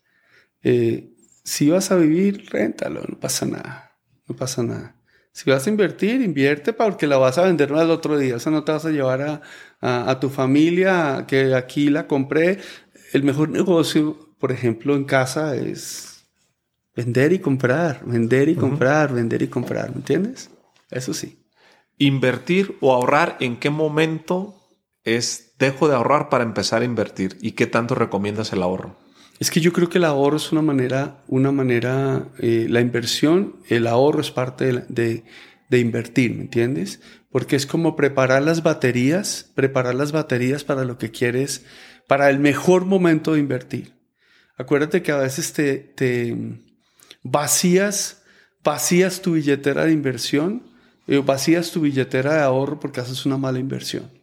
[0.62, 1.12] Eh,
[1.42, 3.98] si vas a vivir, réntalo, no pasa nada,
[4.28, 4.96] no pasa nada.
[5.32, 8.36] Si vas a invertir, invierte porque la vas a vender al otro día.
[8.36, 12.58] O sea, no te vas a llevar a, a, tu familia que aquí la compré.
[13.12, 16.26] El mejor negocio, por ejemplo, en casa es
[16.94, 20.50] vender y comprar, vender y comprar, vender y comprar, ¿me entiendes?
[20.90, 21.42] Eso sí.
[21.98, 24.59] Invertir o ahorrar, ¿en qué momento
[25.05, 28.96] es dejo de ahorrar para empezar a invertir y qué tanto recomiendas el ahorro?
[29.40, 33.57] Es que yo creo que el ahorro es una manera, una manera, eh, la inversión,
[33.68, 35.24] el ahorro es parte de,
[35.70, 37.01] invertir, ¿me entiendes?
[37.30, 41.64] Porque es como preparar las baterías, preparar las baterías para lo que quieres,
[42.07, 43.94] para el mejor momento de invertir.
[44.59, 46.36] Acuérdate que a veces te, te
[47.22, 48.22] vacías,
[48.62, 50.64] vacías tu billetera de inversión,
[51.07, 54.19] eh, vacías tu billetera de ahorro porque haces una mala inversión.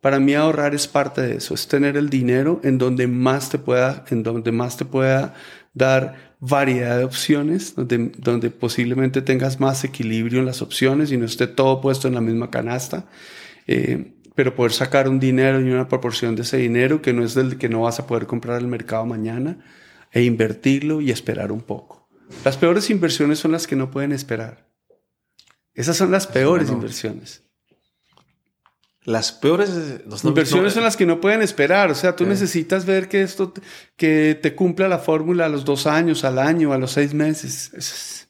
[0.00, 3.58] Para mí ahorrar es parte de eso, es tener el dinero en donde más te
[3.58, 5.34] pueda, en donde más te pueda
[5.74, 11.26] dar variedad de opciones, donde, donde posiblemente tengas más equilibrio en las opciones y no
[11.26, 13.06] esté todo puesto en la misma canasta.
[13.66, 17.34] Eh, pero poder sacar un dinero y una proporción de ese dinero que no es
[17.34, 19.58] del que no vas a poder comprar el mercado mañana
[20.12, 22.08] e invertirlo y esperar un poco.
[22.44, 24.66] Las peores inversiones son las que no pueden esperar.
[25.74, 27.44] Esas son las peores inversiones.
[29.04, 29.70] Las peores
[30.24, 31.90] inversiones son las que no pueden esperar.
[31.90, 33.54] O sea, tú necesitas ver que esto
[33.96, 37.72] que te cumpla la fórmula a los dos años, al año, a los seis meses.
[37.72, 38.28] Esas,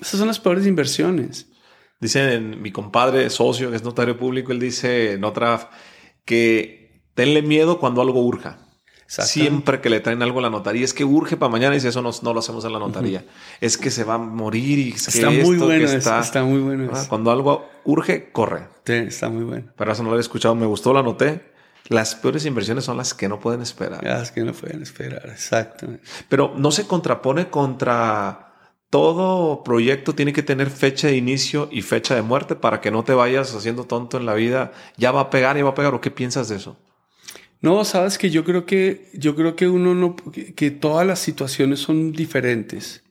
[0.00, 1.46] son las peores inversiones.
[2.00, 5.70] Dicen mi compadre socio, que es notario público, él dice en otra
[6.24, 8.69] que tenle miedo cuando algo urja.
[9.10, 11.88] Siempre que le traen algo a la notaría, es que urge para mañana y dice
[11.88, 13.24] eso no, lo hacemos en la notaría.
[13.60, 17.32] Es que se va a morir y está, muy bueno está, está, muy bueno Cuando
[17.32, 18.68] algo urge, corre.
[18.84, 19.72] Sí, está muy bueno.
[19.76, 21.50] Pero eso no lo había escuchado, me gustó, lo anoté.
[21.88, 24.04] Las peores inversiones son las que no pueden esperar.
[24.04, 25.88] Las que no pueden esperar, exacto.
[26.28, 28.46] Pero no se contrapone contra
[28.90, 33.04] todo proyecto tiene que tener fecha de inicio y fecha de muerte para que no
[33.04, 34.72] te vayas haciendo tonto en la vida.
[34.96, 35.94] Ya va a pegar, y va a pegar.
[35.94, 36.76] ¿O qué piensas de eso?
[37.62, 41.80] No, sabes que yo creo que yo creo que uno no que, todas las situaciones
[41.80, 43.02] son diferentes.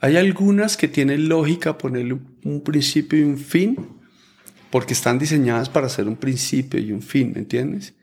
[0.00, 3.76] Hay algunas que tienen lógica ponerle un principio y un fin,
[4.70, 7.94] porque están diseñadas para ser un principio y un fin, ¿me entiendes?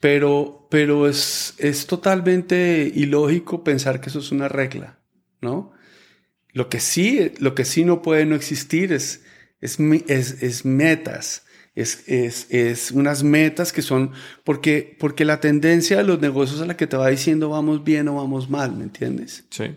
[0.00, 5.00] Pero, pero es, es totalmente ilógico pensar que eso es una regla,
[5.40, 5.72] ¿no?
[6.52, 9.24] Lo que sí, lo que sí no puede no existir es,
[9.60, 11.44] es, es, es metas,
[11.74, 14.12] es, es, es, unas metas que son,
[14.44, 18.08] porque, porque la tendencia de los negocios a la que te va diciendo vamos bien
[18.08, 19.44] o vamos mal, ¿me entiendes?
[19.50, 19.74] Sí.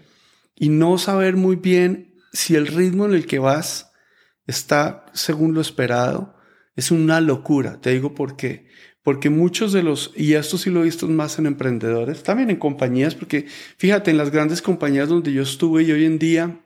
[0.55, 3.91] Y no saber muy bien si el ritmo en el que vas
[4.45, 6.35] está según lo esperado,
[6.75, 7.81] es una locura.
[7.81, 8.67] Te digo por qué.
[9.03, 12.57] Porque muchos de los, y esto sí lo he visto más en emprendedores, también en
[12.57, 13.45] compañías, porque
[13.77, 16.59] fíjate, en las grandes compañías donde yo estuve y hoy en día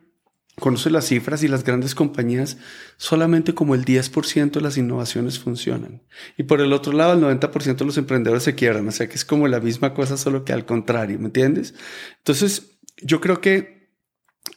[0.59, 2.57] conoce las cifras y las grandes compañías,
[2.97, 6.03] solamente como el 10% de las innovaciones funcionan.
[6.37, 8.87] Y por el otro lado, el 90% de los emprendedores se quiebran.
[8.87, 11.73] O sea que es como la misma cosa, solo que al contrario, ¿me entiendes?
[12.17, 13.95] Entonces, yo creo que,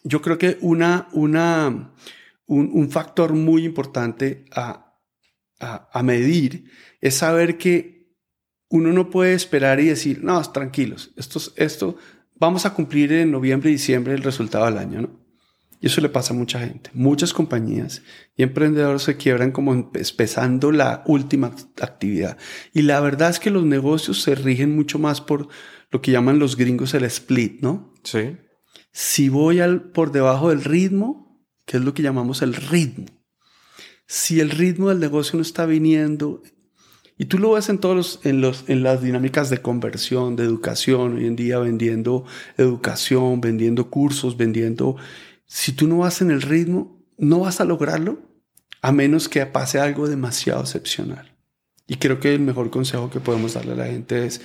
[0.03, 1.95] yo creo que una, una,
[2.47, 4.99] un, factor muy importante a,
[5.59, 6.71] a, medir
[7.01, 8.15] es saber que
[8.69, 11.97] uno no puede esperar y decir, no, tranquilos, esto, esto,
[12.35, 15.24] vamos a cumplir en noviembre y diciembre el resultado del año, ¿no?
[15.85, 16.89] Y eso le pasa a mucha gente.
[16.95, 18.01] Muchas compañías
[18.39, 22.39] y emprendedores se quiebran como empezando la última actividad.
[22.73, 25.49] Y la verdad es que los negocios se rigen mucho más por
[25.91, 27.93] lo que llaman los gringos el split, ¿no?
[28.03, 28.35] Sí.
[28.93, 33.05] Si voy al, por debajo del ritmo, que es lo que llamamos el ritmo.
[34.07, 36.41] Si el ritmo del negocio no está viniendo,
[37.19, 40.45] y tú lo ves en todos los, en los, en las dinámicas de conversión, de
[40.45, 42.25] educación, hoy en día vendiendo
[42.57, 44.97] educación, vendiendo cursos, vendiendo
[45.55, 48.19] si tú no vas en el ritmo, no vas a lograrlo
[48.83, 51.37] a menos que pase algo demasiado excepcional.
[51.87, 54.41] Y creo que el mejor consejo que podemos darle a la gente es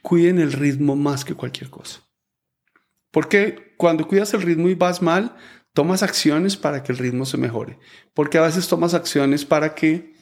[0.00, 2.00] cuiden el ritmo más que cualquier cosa.
[3.10, 5.36] Porque cuando cuidas el ritmo y vas mal,
[5.74, 7.78] tomas acciones para que el ritmo se mejore.
[8.14, 10.14] Porque a veces tomas acciones para que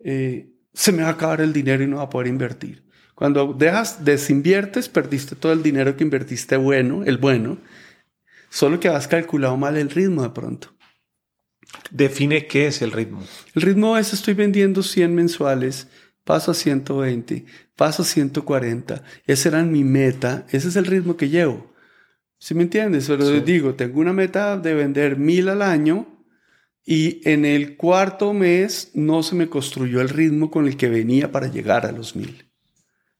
[0.00, 2.84] eh, se me va a acabar el dinero y no va a poder invertir.
[3.14, 7.56] Cuando dejas, desinviertes, perdiste todo el dinero que invertiste bueno, el bueno,
[8.48, 10.74] Solo que has calculado mal el ritmo de pronto.
[11.90, 13.22] Define qué es el ritmo.
[13.54, 15.88] El ritmo es estoy vendiendo 100 mensuales,
[16.24, 17.44] paso a 120,
[17.74, 19.02] paso a 140.
[19.26, 21.72] Esa era mi meta, ese es el ritmo que llevo.
[22.38, 23.06] ¿Sí me entiendes?
[23.06, 26.24] Pero les digo, tengo una meta de vender mil al año
[26.84, 31.32] y en el cuarto mes no se me construyó el ritmo con el que venía
[31.32, 32.44] para llegar a los mil.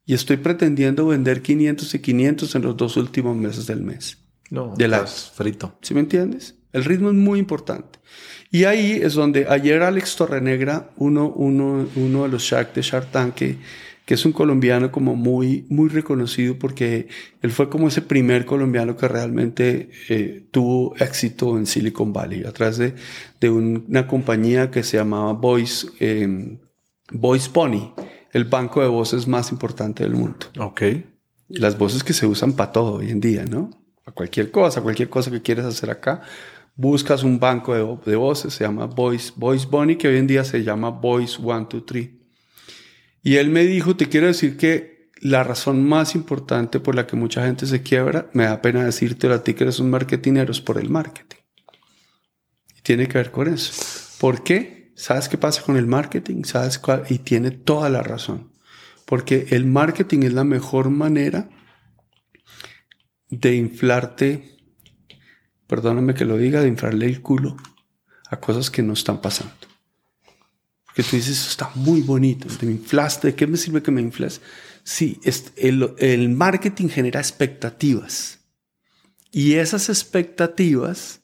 [0.05, 4.26] Y estoy pretendiendo vender 500 y 500 en los dos últimos meses del mes.
[4.51, 5.77] No, de las frito.
[5.83, 6.57] ¿Sí me entiendes?
[6.73, 7.99] El ritmo es muy importante.
[8.51, 13.11] Y ahí es donde ayer Alex Torrenegra, uno, uno, uno de los Shark de Shark
[13.11, 13.59] Tank, que,
[14.07, 17.09] es un colombiano como muy, muy reconocido porque
[17.43, 22.53] él fue como ese primer colombiano que realmente eh, tuvo éxito en Silicon Valley a
[22.53, 22.95] través de,
[23.41, 26.57] de una compañía que se llamaba Voice, eh,
[27.11, 27.95] Voice Pony,
[28.33, 30.47] el banco de voces más importante del mundo.
[30.59, 30.83] Ok.
[31.49, 33.71] las voces que se usan para todo hoy en día, ¿no?
[34.07, 36.23] A cualquier cosa, cualquier cosa que quieras hacer acá,
[36.77, 40.45] buscas un banco de, de voces, se llama Voice, Voice Bunny, que hoy en día
[40.45, 42.11] se llama Voice 123.
[43.23, 47.17] Y él me dijo, te quiero decir que la razón más importante por la que
[47.17, 50.61] mucha gente se quiebra, me da pena decirte a ti que eres un marketinero, es
[50.61, 51.39] por el marketing.
[52.77, 53.73] Y tiene que ver con eso.
[54.21, 54.93] ¿Por qué?
[54.95, 56.45] ¿Sabes qué pasa con el marketing?
[56.45, 57.05] ¿Sabes cuál?
[57.09, 58.53] Y tiene toda la razón.
[59.05, 61.49] Porque el marketing es la mejor manera
[63.31, 64.59] de inflarte,
[65.67, 67.57] perdóname que lo diga, de inflarle el culo
[68.29, 69.55] a cosas que no están pasando.
[70.85, 73.91] Porque tú dices, eso está muy bonito, te me inflaste, ¿de qué me sirve que
[73.91, 74.41] me infles?
[74.83, 75.21] Sí,
[75.57, 78.39] el, el marketing genera expectativas.
[79.33, 81.21] Y esas expectativas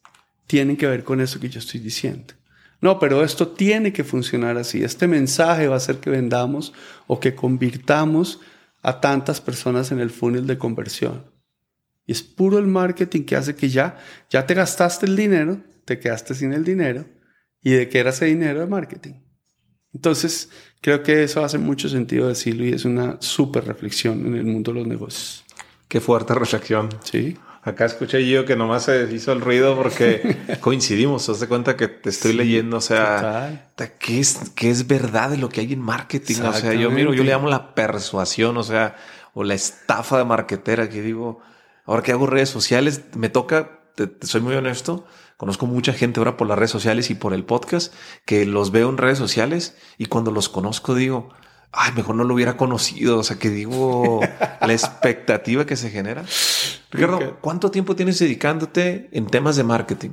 [0.47, 2.35] tienen que ver con eso que yo estoy diciendo.
[2.83, 4.83] No, pero esto tiene que funcionar así.
[4.83, 6.75] Este mensaje va a hacer que vendamos
[7.07, 8.41] o que convirtamos
[8.83, 11.32] a tantas personas en el funnel de conversión.
[12.07, 13.99] Y es puro el marketing que hace que ya,
[14.29, 17.07] ya te gastaste el dinero, te quedaste sin el dinero.
[17.63, 19.15] ¿Y de qué era ese dinero de marketing?
[19.95, 20.51] Entonces,
[20.81, 24.73] creo que eso hace mucho sentido decirlo y es una súper reflexión en el mundo
[24.73, 25.45] de los negocios.
[25.87, 26.89] Qué fuerte reflexión.
[27.05, 27.37] Sí.
[27.65, 31.27] Acá escuché yo que nomás se hizo el ruido porque coincidimos.
[31.27, 32.79] Te das cuenta que te estoy leyendo.
[32.79, 36.41] O sea, ¿qué es, ¿qué es verdad de lo que hay en marketing?
[36.43, 38.97] O sea, yo miro, yo le llamo la persuasión, o sea,
[39.35, 41.41] o la estafa de marketera que digo,
[41.85, 45.07] ahora que hago redes sociales, me toca, te, soy muy honesto,
[45.37, 47.93] conozco mucha gente ahora por las redes sociales y por el podcast
[48.25, 51.31] que los veo en redes sociales y cuando los conozco digo,
[51.73, 53.19] ay, mejor no lo hubiera conocido.
[53.19, 54.21] O sea, que digo,
[54.61, 56.25] la expectativa que se genera.
[56.91, 60.11] Ricardo, ¿cuánto tiempo tienes dedicándote en temas de marketing?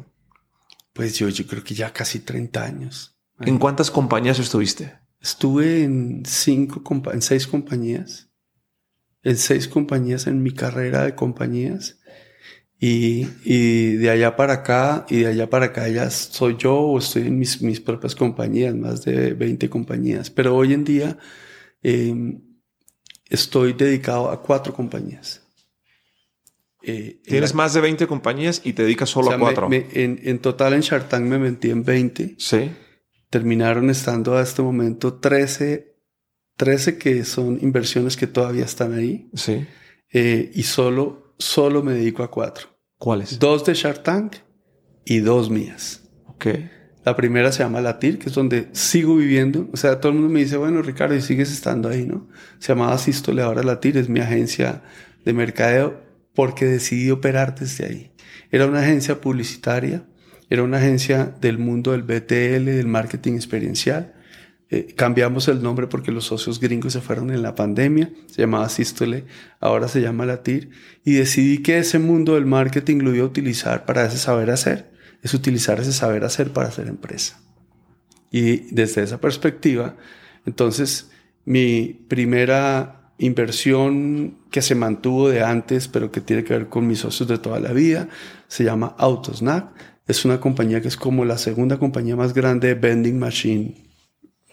[0.94, 3.16] Pues yo, yo creo que ya casi 30 años.
[3.40, 5.00] ¿En cuántas compañías estuviste?
[5.22, 8.29] Estuve en cinco, en seis compañías.
[9.24, 12.00] En seis compañías en mi carrera de compañías.
[12.82, 17.00] Y, y, de allá para acá, y de allá para acá ya soy yo o
[17.00, 20.30] estoy en mis, mis propias compañías, más de 20 compañías.
[20.30, 21.18] Pero hoy en día
[21.82, 22.42] Em,
[23.30, 25.46] estoy dedicado a cuatro compañías.
[26.82, 29.70] Eh, Tienes más de 20 compañías y te dedicas solo a cuatro.
[29.72, 32.36] en, total en Shark Tank me metí en 20.
[32.38, 32.72] Sí.
[33.30, 35.96] Terminaron estando a este momento 13,
[36.60, 39.30] 13 que son inversiones que todavía están ahí.
[39.34, 39.66] Sí.
[40.12, 42.68] Eh, y solo, solo me dedico a cuatro.
[42.98, 43.40] ¿Cuáles?
[43.40, 44.36] Dos de Shark Tank
[45.06, 46.04] y dos mías.
[46.28, 46.48] Ok.
[47.06, 49.70] La primera se llama Latir, que es donde sigo viviendo.
[49.72, 52.28] O sea, todo el mundo me dice, bueno, Ricardo, y sigues estando ahí, ¿no?
[52.60, 54.82] Se llamaba Sístole, ahora Latir, es mi agencia
[55.24, 56.04] de mercadeo,
[56.36, 58.12] porque decidí operar desde ahí.
[58.52, 60.04] Era una agencia publicitaria,
[60.50, 64.19] era una agencia del mundo del BTL, del marketing experiencial.
[64.72, 68.70] Eh, cambiamos el nombre porque los socios gringos se fueron en la pandemia, se llamaba
[68.70, 69.26] Sístole,
[69.60, 70.70] ahora se llama Latir,
[71.04, 74.90] y decidí que ese mundo del marketing lo iba a utilizar para ese saber hacer
[75.22, 77.40] es utilizar ese saber hacer para hacer empresa.
[78.32, 79.96] Y desde esa perspectiva,
[80.46, 81.10] entonces,
[81.46, 87.00] mi primera inversión que se mantuvo de antes, pero que tiene que ver con mis
[87.00, 88.08] socios de toda la vida,
[88.48, 89.72] se llama Autosnack.
[90.08, 93.89] Es una compañía que es como la segunda compañía más grande de vending machine,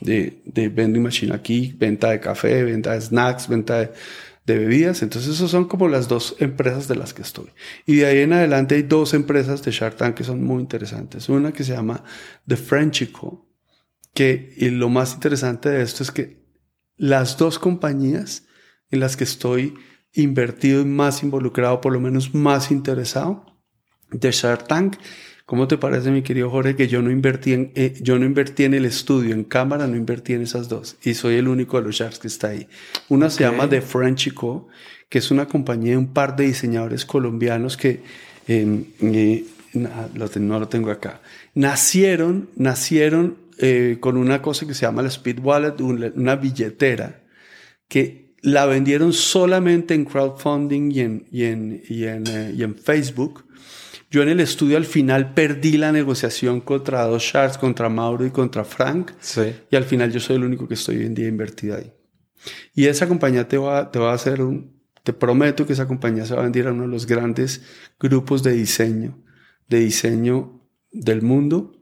[0.01, 0.43] de,
[0.75, 3.93] vending machine aquí, venta de café, venta de snacks, venta de
[4.47, 5.03] de bebidas.
[5.03, 7.51] Entonces, esas son como las dos empresas de las que estoy.
[7.85, 11.29] Y de ahí en adelante hay dos empresas de Shark Tank que son muy interesantes.
[11.29, 12.05] Una que se llama
[12.47, 13.47] The Frenchico,
[14.15, 16.47] que y lo más interesante de esto es que
[16.97, 18.47] las dos compañías
[18.91, 19.75] en las que estoy
[20.13, 23.45] invertido y más involucrado, por lo menos más interesado,
[24.11, 24.97] de Shark Tank,
[25.47, 28.65] ¿Cómo te parece, mi querido Jorge, que yo no invertí en, eh, yo no invertí
[28.65, 30.97] en el estudio, en cámara, no invertí en esas dos.
[31.05, 32.67] Y soy el único de los Sharks que está ahí.
[33.09, 34.67] Una se llama The Frenchico,
[35.09, 38.03] que es una compañía de un par de diseñadores colombianos que,
[38.49, 41.21] em, eh, no lo tengo acá,
[41.55, 47.23] nacieron, nacieron eh, con una cosa que se llama la Speed Wallet, una billetera,
[47.89, 52.25] que la vendieron solamente en crowdfunding y en, y en, y en,
[52.57, 53.46] y en Facebook
[54.11, 58.31] yo en el estudio al final perdí la negociación contra dos sharks, contra Mauro y
[58.31, 59.13] contra Frank.
[59.21, 59.55] Sí.
[59.71, 61.93] Y al final yo soy el único que estoy hoy en día invertido ahí.
[62.75, 66.25] Y esa compañía te va, te va a hacer un, te prometo que esa compañía
[66.27, 67.63] se va a vender a uno de los grandes
[67.99, 69.19] grupos de diseño,
[69.69, 71.73] de diseño del mundo,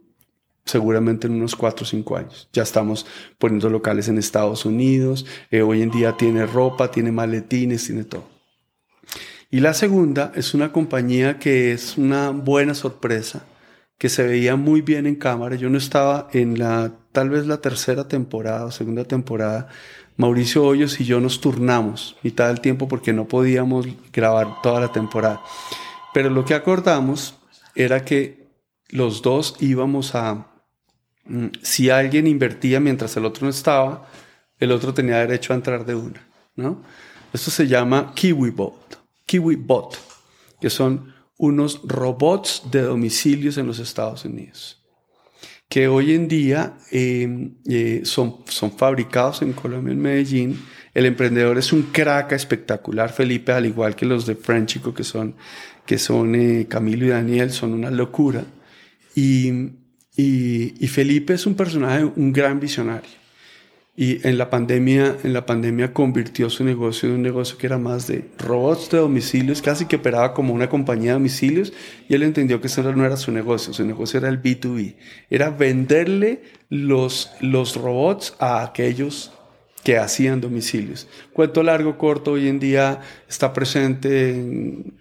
[0.65, 2.49] seguramente en unos 4 o 5 años.
[2.53, 3.07] Ya estamos
[3.39, 8.34] poniendo locales en Estados Unidos, eh, hoy en día tiene ropa, tiene maletines, tiene todo.
[9.55, 13.45] Y la segunda es una compañía que es una buena sorpresa
[13.99, 15.55] que se veía muy bien en cámara.
[15.55, 19.69] Yo no estaba en la, tal vez la tercera temporada o segunda temporada.
[20.17, 24.91] Mauricio Hoyos y yo nos turnamos mitad del tiempo porque no podíamos grabar toda la
[24.91, 25.41] temporada.
[26.13, 27.37] Pero lo que acordamos
[27.77, 28.49] era que
[28.89, 30.49] los dos íbamos a,
[31.27, 34.09] mm, si alguien invertía mientras el otro no estaba,
[34.59, 36.27] el otro tenía derecho a entrar de una,
[36.57, 36.83] ¿no?
[37.33, 38.13] Esto se llama
[39.35, 39.99] KiwiBot, KiwiBot,
[40.61, 44.81] que son unos robots de domicilios en los Estados Unidos,
[45.69, 50.61] que hoy en día em, eh, son, son fabricados en Colombia, en Medellín.
[50.93, 55.35] El emprendedor es un crack espectacular, Felipe, al igual que los de Frenchico, que son,
[55.85, 58.45] que son eh, Camilo y Daniel, son una locura.
[59.17, 59.73] Y,
[60.17, 63.24] y Felipe es un personaje, un gran visionario
[63.97, 67.79] y en la pandemia, en la pandemia convirtió su negocio en un negocio que era
[67.79, 71.73] más de robots de domicilios, casi que operaba como una compañía de domicilios,
[72.09, 74.97] y él entendió que eso no era su negocio, su negocio era el B2B,
[75.31, 79.33] era venderle los, los robots a aquellos
[79.85, 81.07] que hacían domicilios.
[81.33, 84.95] Cuento largo, corto, hoy en día está presente en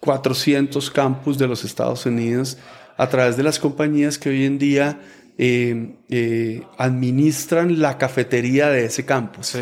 [0.00, 2.58] 400 campus de los Estados Unidos
[2.98, 5.00] a través de las compañías que hoy en día
[5.36, 9.56] eh, eh, administran la cafetería de ese campus.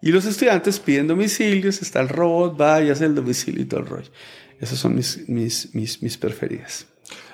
[0.00, 3.80] Y los estudiantes piden domicilios, está el robot, va y hace el domicilio y todo
[3.80, 4.10] el rollo.
[4.60, 6.86] Esas son mis, mis, mis, mis preferidas.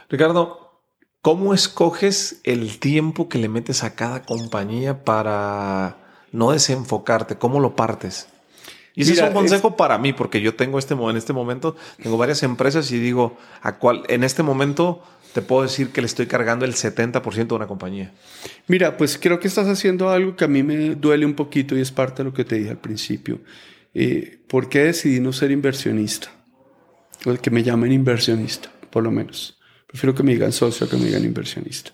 [0.09, 0.81] Ricardo,
[1.21, 7.37] ¿cómo escoges el tiempo que le metes a cada compañía para no desenfocarte?
[7.37, 8.29] ¿Cómo lo partes?
[8.95, 12.17] Y ese es un consejo para mí, porque yo tengo este, en este momento, tengo
[12.17, 15.03] varias empresas y digo, a cuál, en este momento
[15.35, 18.13] te puedo decir que le estoy cargando el 70% de una compañía.
[18.69, 21.81] Mira, pues creo que estás haciendo algo que a mí me duele un poquito y
[21.81, 23.41] es parte de lo que te dije al principio.
[23.95, 26.31] Eh, ¿Por qué decidí no ser inversionista?
[27.27, 29.59] O el que me llamen inversionista, por lo menos.
[29.89, 31.91] Prefiero que me digan socio que me digan inversionista.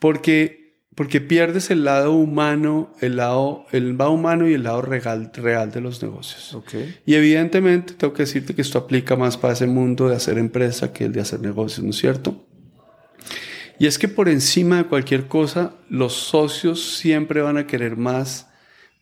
[0.00, 5.30] Porque, porque pierdes el lado humano, el lado, el lado humano y el lado real,
[5.34, 6.52] real de los negocios.
[6.52, 6.98] Okay.
[7.06, 10.92] Y evidentemente tengo que decirte que esto aplica más para ese mundo de hacer empresa
[10.92, 12.45] que el de hacer negocios, ¿no es cierto?
[13.78, 18.48] Y es que por encima de cualquier cosa, los socios siempre van a querer más,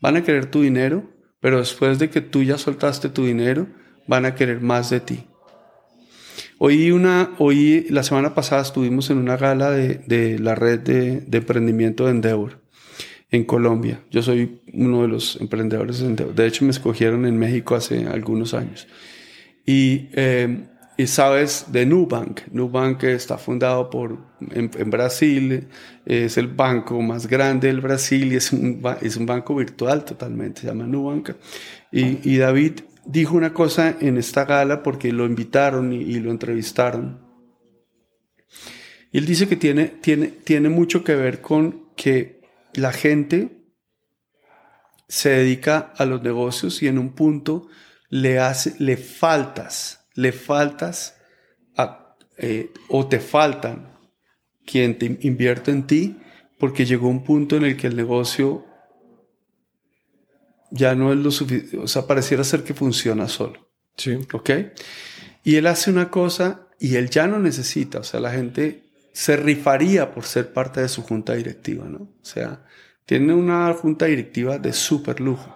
[0.00, 1.10] van a querer tu dinero,
[1.40, 3.68] pero después de que tú ya soltaste tu dinero,
[4.06, 5.26] van a querer más de ti.
[6.58, 12.04] Hoy, una, hoy la semana pasada estuvimos en una gala de, la red de, emprendimiento
[12.04, 12.60] de Endeavor
[13.30, 14.00] en Colombia.
[14.10, 16.34] Yo soy uno de los emprendedores de Endeavor.
[16.34, 18.86] De hecho, me escogieron en México hace algunos años.
[19.66, 22.42] Y eh, y sabes de Nubank.
[22.53, 24.18] Nubank está fundado por,
[24.51, 25.68] en, Brasil,
[26.07, 30.62] es el banco más grande del Brasil y es un, es un banco virtual totalmente,
[30.62, 31.30] se llama Nubank.
[31.90, 36.30] Y, y David dijo una cosa en esta gala porque lo invitaron y, y, lo
[36.30, 37.20] entrevistaron.
[39.11, 42.40] Y él dice que tiene, tiene, tiene mucho que ver con que
[42.74, 43.64] la gente
[45.09, 47.68] se dedica a los negocios y en un punto
[48.09, 51.16] le, hace, le faltas le faltas
[52.36, 53.92] eh, o te faltan
[54.66, 56.16] quien te invierte en ti
[56.58, 58.64] porque llegó un punto en el que el negocio
[60.70, 63.68] ya no es lo suficiente, o sea, pareciera ser que funciona solo.
[63.96, 64.18] Sí.
[64.32, 64.50] ¿Ok?
[65.44, 69.36] Y él hace una cosa y él ya no necesita, o sea, la gente se
[69.36, 71.98] rifaría por ser parte de su junta directiva, ¿no?
[71.98, 72.64] O sea,
[73.06, 75.54] tiene una junta directiva de súper lujo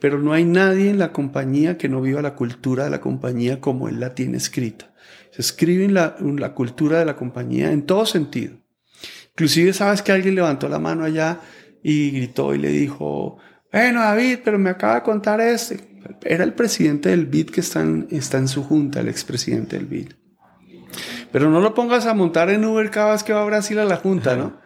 [0.00, 3.60] pero no hay nadie en la compañía que no viva la cultura de la compañía
[3.60, 4.92] como él la tiene escrita.
[5.30, 8.56] Se escribe en la, la cultura de la compañía en todo sentido.
[9.30, 11.40] Inclusive sabes que alguien levantó la mano allá
[11.82, 13.38] y gritó y le dijo,
[13.72, 15.80] bueno David, pero me acaba de contar este.
[16.22, 19.86] Era el presidente del BID que está en, está en su junta, el expresidente del
[19.86, 20.12] BID.
[21.32, 23.84] Pero no lo pongas a montar en Uber cada vez que va a Brasil a
[23.84, 24.58] la junta, ¿no?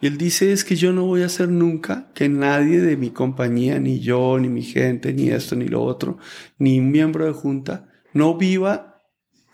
[0.00, 3.10] Y él dice, es que yo no voy a hacer nunca que nadie de mi
[3.10, 6.18] compañía, ni yo, ni mi gente, ni esto, ni lo otro,
[6.56, 9.02] ni un miembro de junta, no viva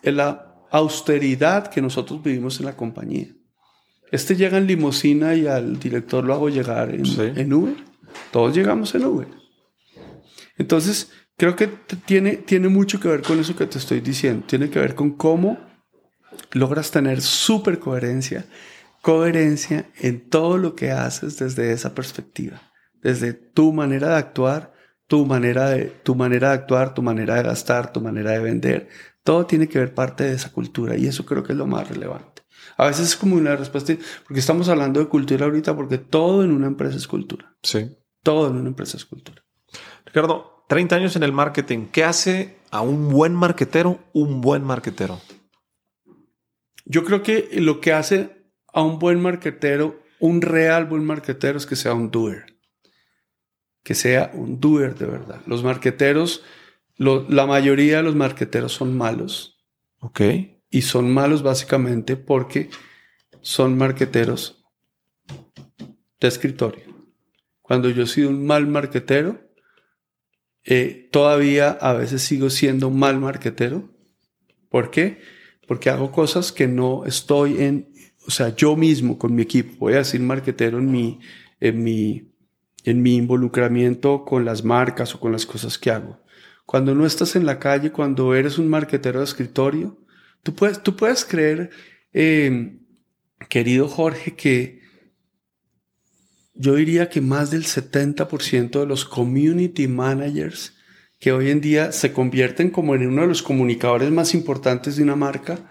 [0.02, 3.28] en la austeridad que nosotros vivimos en la compañía.
[4.10, 7.76] Este llega en limusina y al director lo hago llegar en, en Uber.
[8.30, 9.28] Todos llegamos en Uber.
[10.58, 11.68] Entonces, creo que
[12.04, 14.44] tiene, tiene mucho que ver con eso que te estoy diciendo.
[14.46, 15.58] Tiene que ver con cómo
[16.52, 18.44] logras tener súper coherencia
[19.04, 22.62] coherencia en todo lo que haces desde esa perspectiva,
[23.02, 24.72] desde tu manera de actuar,
[25.06, 28.88] tu manera de, tu manera de actuar, tu manera de gastar, tu manera de vender.
[29.22, 31.86] Todo tiene que ver parte de esa cultura y eso creo que es lo más
[31.86, 32.44] relevante.
[32.78, 33.92] A veces es como una respuesta,
[34.26, 37.54] porque estamos hablando de cultura ahorita, porque todo en una empresa es cultura.
[37.62, 37.94] Sí.
[38.22, 39.44] Todo en una empresa es cultura.
[40.06, 41.88] Ricardo, 30 años en el marketing.
[41.92, 45.20] ¿Qué hace a un buen marketero un buen marketero?
[46.86, 48.33] Yo creo que lo que hace
[48.74, 52.58] a un buen marquetero, un real buen marquetero es que sea un doer.
[53.84, 55.40] Que sea un doer de verdad.
[55.46, 56.42] Los marqueteros,
[56.96, 59.64] la mayoría de los marqueteros son malos.
[60.00, 60.20] Ok.
[60.70, 62.68] Y son malos básicamente porque
[63.42, 64.64] son marqueteros
[66.20, 66.84] de escritorio.
[67.62, 69.40] Cuando yo he sido un mal marquetero,
[70.64, 73.88] eh, todavía a veces sigo siendo mal marquetero.
[74.68, 75.20] ¿Por qué?
[75.68, 77.93] Porque hago cosas que no estoy en,
[78.26, 81.20] o sea, yo mismo con mi equipo, voy a decir marquetero en mi,
[81.60, 82.32] en mi,
[82.84, 86.22] en mi involucramiento con las marcas o con las cosas que hago.
[86.66, 89.98] Cuando no estás en la calle, cuando eres un marquetero de escritorio,
[90.42, 91.70] tú puedes, tú puedes creer,
[92.12, 92.78] eh,
[93.48, 94.80] querido Jorge, que
[96.54, 100.74] yo diría que más del 70% de los community managers
[101.18, 105.02] que hoy en día se convierten como en uno de los comunicadores más importantes de
[105.02, 105.70] una marca,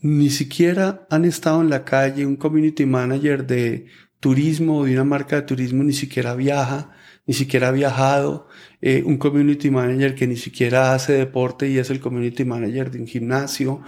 [0.00, 2.26] ni siquiera han estado en la calle.
[2.26, 3.86] Un community manager de
[4.20, 6.90] turismo o de una marca de turismo ni siquiera viaja,
[7.26, 8.48] ni siquiera ha viajado.
[8.80, 13.00] Eh, un community manager que ni siquiera hace deporte y es el community manager de
[13.00, 13.82] un gimnasio.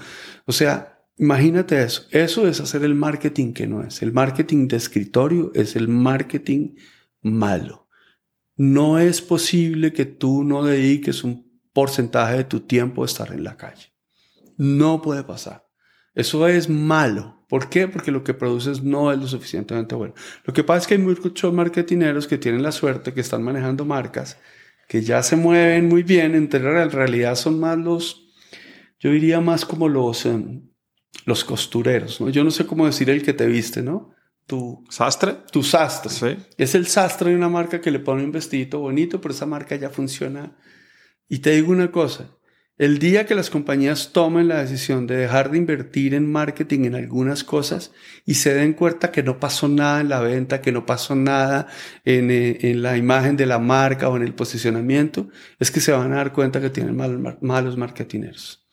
[0.47, 2.07] O sea, Imagínate eso.
[2.11, 4.03] Eso es hacer el marketing que no es.
[4.03, 6.75] El marketing de escritorio es el marketing
[7.21, 7.89] malo.
[8.57, 13.45] No es posible que tú no dediques un porcentaje de tu tiempo a estar en
[13.45, 13.93] la calle.
[14.57, 15.69] No puede pasar.
[16.15, 17.45] Eso es malo.
[17.49, 17.89] ¿Por qué?
[17.89, 20.15] Porque lo que produces no es lo suficientemente bueno.
[20.45, 23.85] Lo que pasa es que hay muchos marketineros que tienen la suerte, que están manejando
[23.85, 24.39] marcas,
[24.89, 28.29] que ya se mueven muy bien, en realidad son más los,
[28.99, 30.69] yo diría más como los, em,
[31.25, 32.29] los costureros, ¿no?
[32.31, 34.15] Yo no sé cómo decir el que te viste, ¿no?
[34.47, 35.37] Tu sastre.
[35.51, 36.11] Tu sastre.
[36.11, 36.37] Sí.
[36.59, 39.77] Es el sastre de una marca que le pone un vestidito bonito, pero esa marca
[39.77, 40.57] ya funciona.
[41.29, 42.37] Y te digo una cosa,
[42.79, 46.95] el día que las compañías tomen la decisión de dejar de invertir en marketing en
[46.95, 47.93] algunas cosas
[48.25, 51.67] y se den cuenta que no pasó nada en la venta, que no pasó nada
[52.05, 55.93] en, eh, en la imagen de la marca o en el posicionamiento, es que se
[55.93, 56.97] van a dar cuenta que tienen
[57.41, 58.67] malos marketineros.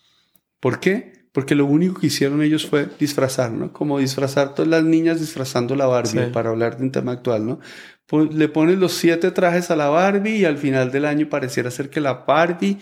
[0.59, 1.19] ¿Por qué?
[1.31, 3.71] porque lo único que hicieron ellos fue disfrazar, ¿no?
[3.71, 7.59] Como disfrazar todas las niñas disfrazando la Barbie, para hablar de un tema actual, ¿no?
[8.07, 11.69] Pues le pones los siete trajes a la Barbie y al final del año pareciera
[11.69, 12.79] ser que la Barbie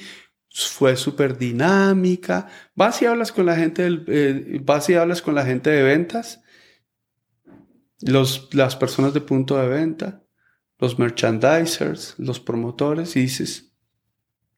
[0.66, 2.47] fue súper dinámica.
[2.76, 5.84] Vas y hablas con la gente del, eh, vas y hablas con la gente de
[5.84, 6.41] ventas,
[8.01, 10.24] los, las personas de punto de venta,
[10.80, 13.68] los merchandisers, los promotores y dices,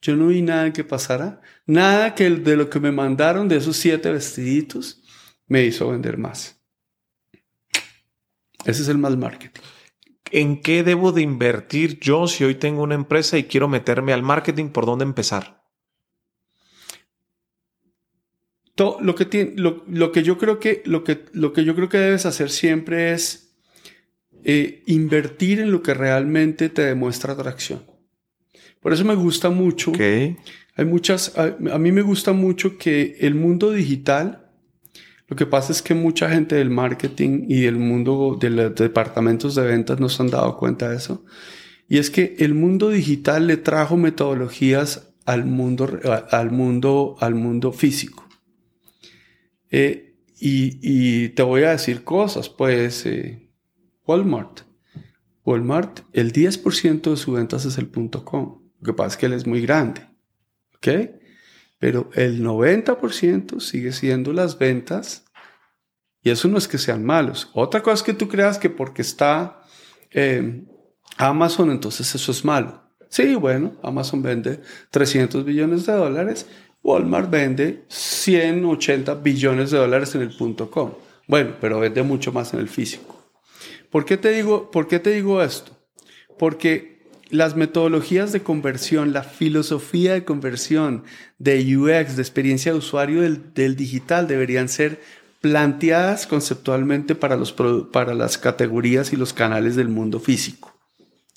[0.01, 1.41] yo no vi nada que pasara.
[1.65, 5.03] Nada que de lo que me mandaron de esos siete vestiditos
[5.47, 6.61] me hizo vender más.
[8.65, 9.61] Ese es el mal marketing.
[10.31, 14.23] ¿En qué debo de invertir yo si hoy tengo una empresa y quiero meterme al
[14.23, 14.69] marketing?
[14.69, 15.58] ¿Por dónde empezar?
[19.01, 21.97] Lo, que tiene, lo, que yo creo que, lo, que, lo que yo creo que
[21.97, 23.53] debes hacer siempre es
[24.43, 27.83] eh, invertir en lo que realmente te demuestra atracción.
[28.79, 29.91] Por eso me gusta mucho.
[29.97, 34.49] Hay muchas, a, mí me gusta mucho que el mundo digital,
[35.27, 39.55] lo que pasa es que mucha gente del marketing y del mundo de los departamentos
[39.55, 41.25] de ventas no se han dado cuenta de eso.
[41.89, 45.99] Y es que el mundo digital le trajo metodologías al mundo,
[46.31, 48.28] al mundo, al mundo físico.
[49.69, 53.51] Eh, y, te voy a decir cosas, pues eh,
[54.05, 54.61] Walmart.
[55.43, 58.61] Walmart, el 10% de sus ventas es el .com.
[58.79, 60.07] Lo que pasa es que él es muy grande.
[60.75, 60.87] ¿Ok?
[61.77, 65.25] Pero el 90% sigue siendo las ventas.
[66.21, 67.49] Y eso no es que sean malos.
[67.53, 69.61] Otra cosa es que tú creas que porque está
[70.11, 70.65] eh,
[71.17, 72.83] Amazon, entonces eso es malo.
[73.09, 74.61] Sí, bueno, Amazon vende
[74.91, 76.47] 300 billones de dólares.
[76.83, 80.93] Walmart vende 180 billones de dólares en el punto com.
[81.27, 83.19] Bueno, pero vende mucho más en el físico.
[83.89, 85.77] ¿Por qué te digo, por qué te digo esto?
[86.37, 86.99] Porque
[87.29, 91.03] las metodologías de conversión, la filosofía de conversión
[91.37, 95.01] de UX, de experiencia de usuario del, digital, deberían ser
[95.41, 97.53] planteadas conceptualmente para, los,
[97.91, 100.75] para las categorías y los canales del mundo físico.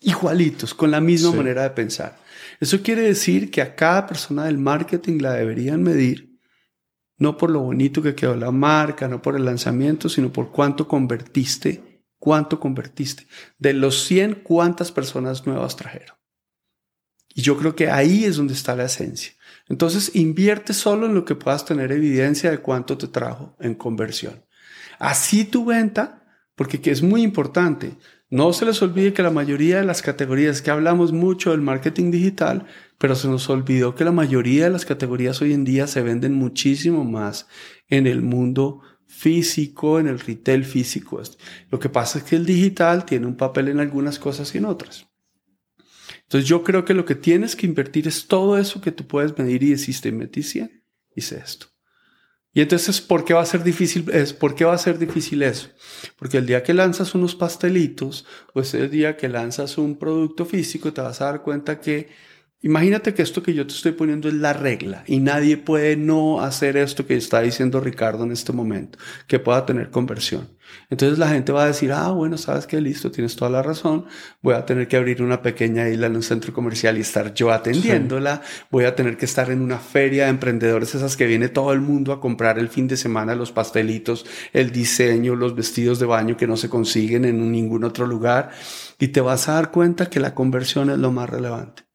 [0.00, 2.21] Igualitos, con la misma manera de pensar.
[2.62, 6.38] Eso quiere decir que a cada persona del marketing la deberían medir,
[7.18, 10.86] no por lo bonito que quedó la marca, no por el lanzamiento, sino por cuánto
[10.86, 11.92] convertiste
[12.22, 13.26] ¿Cuánto convertiste?
[13.58, 16.16] De los 100, ¿cuántas personas nuevas trajeron?
[17.34, 19.32] Y yo creo que ahí es donde está la esencia.
[19.68, 24.46] Entonces, invierte solo en lo que puedas tener evidencia de cuánto te trajo en conversión.
[25.00, 26.22] Así tu venta,
[26.54, 27.96] porque es muy importante,
[28.32, 32.10] no se les olvide que la mayoría de las categorías que hablamos mucho del marketing
[32.10, 32.64] digital,
[32.96, 36.32] pero se nos olvidó que la mayoría de las categorías hoy en día se venden
[36.32, 37.46] muchísimo más
[37.88, 41.20] en el mundo físico, en el retail físico.
[41.68, 44.64] Lo que pasa es que el digital tiene un papel en algunas cosas y en
[44.64, 45.06] otras.
[46.22, 49.36] Entonces yo creo que lo que tienes que invertir es todo eso que tú puedes
[49.36, 50.82] medir y deciste, metí 100,
[51.14, 51.71] hice esto.
[52.54, 54.10] Y entonces, ¿por qué va a ser difícil?
[54.10, 55.68] Es, ¿Por qué va a ser difícil eso?
[56.16, 60.92] Porque el día que lanzas unos pastelitos, o ese día que lanzas un producto físico,
[60.92, 62.10] te vas a dar cuenta que
[62.64, 66.40] Imagínate que esto que yo te estoy poniendo es la regla y nadie puede no
[66.40, 70.48] hacer esto que está diciendo Ricardo en este momento, que pueda tener conversión.
[70.88, 74.06] Entonces la gente va a decir, ah, bueno, sabes que listo, tienes toda la razón,
[74.42, 77.50] voy a tener que abrir una pequeña isla en un centro comercial y estar yo
[77.50, 81.72] atendiéndola, voy a tener que estar en una feria de emprendedores, esas que viene todo
[81.72, 86.06] el mundo a comprar el fin de semana los pastelitos, el diseño, los vestidos de
[86.06, 88.50] baño que no se consiguen en ningún otro lugar
[89.00, 91.91] y te vas a dar cuenta que la conversión es lo más relevante.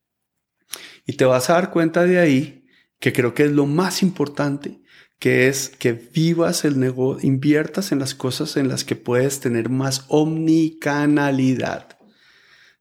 [1.07, 2.65] Y te vas a dar cuenta de ahí
[2.99, 4.81] que creo que es lo más importante,
[5.19, 9.69] que es que vivas el negocio, inviertas en las cosas en las que puedes tener
[9.69, 11.97] más omnicanalidad.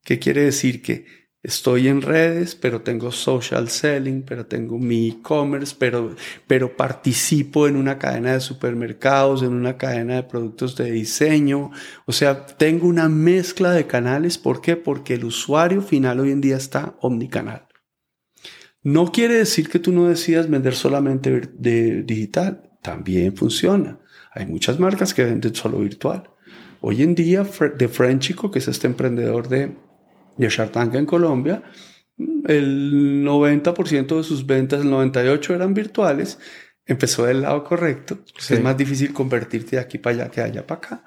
[0.03, 0.83] ¿Qué quiere decir?
[0.83, 1.07] Que
[1.41, 6.16] estoy en redes, pero tengo social selling, pero tengo mi e-commerce, pero,
[6.49, 11.70] pero participo en una cadena de supermercados, en una cadena de productos de diseño.
[12.07, 14.37] O sea, tengo una mezcla de canales.
[14.37, 14.74] ¿Por qué?
[14.74, 17.68] Porque el usuario final hoy en día está omnicanal.
[18.87, 22.70] No quiere decir que tú no decidas vender solamente de digital.
[22.82, 23.99] También funciona.
[24.30, 26.30] Hay muchas marcas que venden solo virtual.
[26.80, 27.45] Hoy en día,
[27.76, 29.76] de Frenchico, que es este emprendedor de,
[30.37, 31.64] de Shark en Colombia,
[32.47, 36.39] el 90% de sus ventas, el 98% eran virtuales.
[36.84, 38.20] Empezó del lado correcto.
[38.39, 41.05] Es más difícil convertirte de aquí para allá que allá para acá.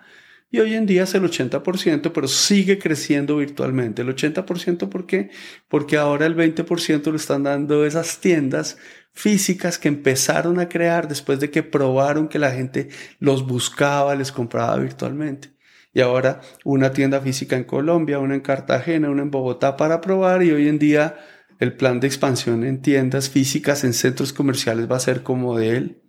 [0.51, 4.01] Y hoy en día es el 80%, pero sigue creciendo virtualmente.
[4.01, 5.29] El 80%, ¿por qué?
[5.67, 8.77] Porque ahora el 20% lo están dando esas tiendas
[9.13, 12.89] físicas que empezaron a crear después de que probaron que la gente
[13.19, 15.53] los buscaba, les compraba virtualmente.
[15.93, 20.41] Y ahora una tienda física en Colombia, una en Cartagena, una en Bogotá para probar
[20.41, 21.17] y hoy en día
[21.59, 25.77] el plan de expansión en tiendas físicas, en centros comerciales va a ser como de
[25.77, 26.01] él,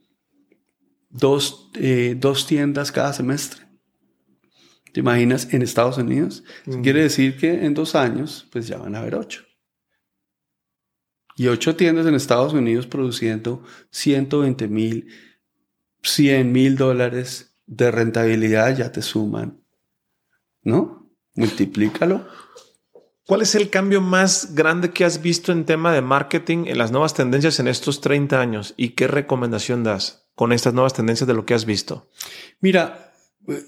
[1.11, 3.70] dos, eh, dos tiendas cada semestre.
[4.93, 6.45] ¿Te imaginas en Estados Unidos?
[6.83, 9.45] Quiere decir que en dos años, pues ya van a haber ocho.
[11.37, 15.09] Y ocho tiendas en Estados Unidos produciendo 120 mil,
[16.03, 19.65] 100 mil dólares de rentabilidad ya te suman.
[20.63, 21.11] ¿No?
[21.35, 22.27] Multiplícalo.
[23.27, 26.91] ¿Cuál es el cambio más grande que has visto en tema de marketing en las
[26.91, 28.75] nuevas tendencias en estos 30 años?
[28.77, 32.11] ¿Y qué recomendación das con estas nuevas tendencias de lo que has visto?
[32.61, 33.10] Mira,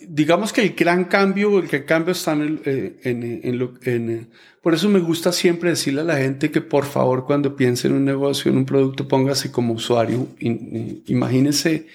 [0.09, 4.27] digamos que el gran cambio, el cambio está en, eh, en, lo, en, eh,
[4.63, 7.95] por eso me gusta siempre decirle a la gente que por favor cuando piense en
[7.95, 11.87] un negocio, en un producto, póngase como usuario, imagínese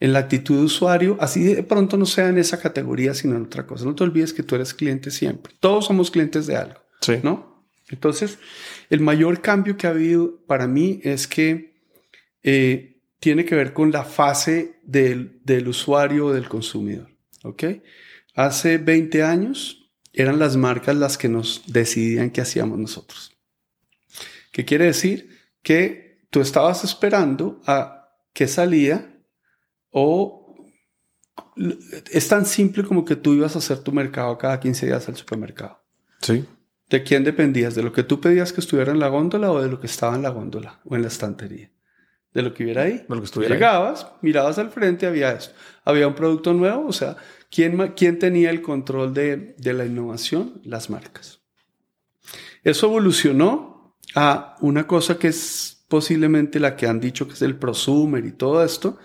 [0.00, 3.44] en la actitud de usuario, así de pronto no sea en esa categoría, sino en
[3.44, 3.84] otra cosa.
[3.84, 5.52] No te olvides que tú eres cliente siempre.
[5.60, 7.14] Todos somos clientes de algo, sí.
[7.22, 7.64] ¿no?
[7.90, 8.38] Entonces,
[8.90, 11.74] el mayor cambio que ha habido para mí es que
[12.42, 17.08] eh, tiene que ver con la fase del, del usuario o del consumidor.
[17.42, 17.64] ¿Ok?
[18.34, 23.36] Hace 20 años eran las marcas las que nos decidían qué hacíamos nosotros.
[24.52, 25.38] ¿Qué quiere decir?
[25.62, 29.22] Que tú estabas esperando a que salía
[29.90, 30.56] o
[32.10, 35.16] es tan simple como que tú ibas a hacer tu mercado cada 15 días al
[35.16, 35.82] supermercado.
[36.20, 36.44] Sí.
[36.88, 37.74] ¿De quién dependías?
[37.74, 40.16] ¿De lo que tú pedías que estuviera en la góndola o de lo que estaba
[40.16, 41.70] en la góndola o en la estantería?
[42.32, 42.98] De lo que hubiera ahí.
[42.98, 45.54] De lo que estuviera Llegabas, mirabas al frente, había esto.
[45.84, 47.16] Había un producto nuevo, o sea,
[47.50, 50.60] ¿Quién, tenía el control de, la innovación?
[50.64, 51.40] Las marcas.
[52.62, 57.56] Eso evolucionó a una cosa que es posiblemente la que han dicho que es el
[57.56, 58.98] prosumer y todo esto,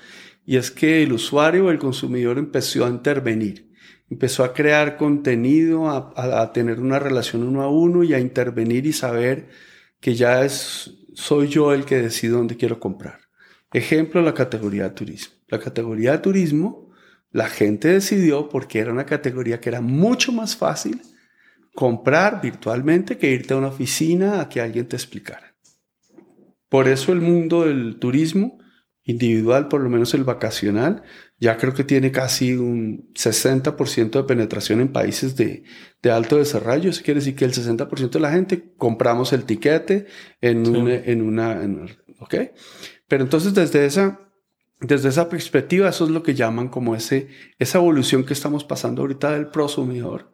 [0.46, 3.72] y es que el usuario o el consumidor empezó a intervenir,
[4.10, 8.92] empezó a crear contenido, a, tener una relación uno a uno y a intervenir y
[8.92, 9.48] saber
[10.02, 13.20] que ya es, soy yo el que decido dónde quiero comprar.
[13.72, 15.34] Ejemplo, la categoría de turismo.
[15.47, 16.89] La categoría de turismo
[17.32, 21.01] la gente decidió, porque era una categoría que era mucho más fácil
[21.74, 25.55] comprar virtualmente que irte a una oficina a que alguien te explicara.
[26.70, 28.59] Por eso el mundo del turismo
[29.03, 31.03] individual, por lo menos el vacacional,
[31.44, 35.66] ya creo que tiene casi un 60% de penetración en países de,
[36.10, 36.89] alto desarrollo.
[36.89, 40.06] Eso quiere decir que el 60% de la gente compramos el tiquete
[40.39, 41.62] en, una, en una,
[42.20, 42.36] ¿ok?
[43.10, 44.22] Pero entonces desde esa
[44.80, 47.28] desde esa perspectiva, eso es lo que llaman como ese,
[47.60, 50.32] esa evolución que estamos pasando ahorita del prosumidor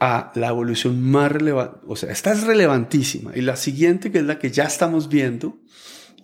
[0.00, 1.80] a la evolución más relevante.
[1.86, 3.32] O sea, esta es relevantísima.
[3.36, 5.60] Y la siguiente, que es la que ya estamos viendo,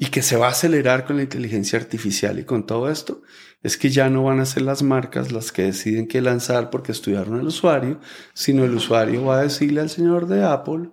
[0.02, 3.22] y que se va a acelerar con la inteligencia artificial y con todo esto,
[3.62, 6.92] es que ya no van a ser las marcas las que deciden qué lanzar porque
[6.92, 8.00] estudiaron al usuario,
[8.34, 10.90] sino el usuario va a decirle al señor de Apple,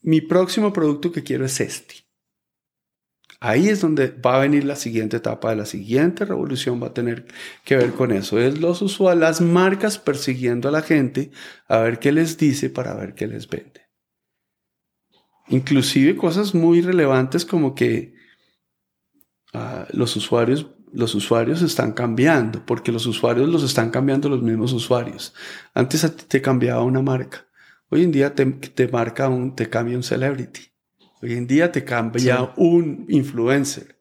[0.00, 2.08] mi próximo producto que quiero es este.
[3.40, 6.94] Ahí es donde va a venir la siguiente etapa de la siguiente revolución, va a
[6.94, 7.26] tener
[7.64, 8.40] que ver con eso.
[8.40, 11.30] Es los usuarios, las marcas persiguiendo a la gente
[11.68, 13.82] a ver qué les dice para ver qué les vende.
[15.46, 18.14] Inclusive cosas muy relevantes como que
[19.54, 24.72] ah, los usuarios los usuarios están cambiando, porque los usuarios los están cambiando los mismos
[24.72, 25.34] usuarios.
[25.74, 27.46] Antes a ti te cambiaba una marca.
[27.90, 30.60] Hoy en día te, te marca un, te cambia un celebrity.
[31.22, 33.98] Hoy en día te cambia un influencer.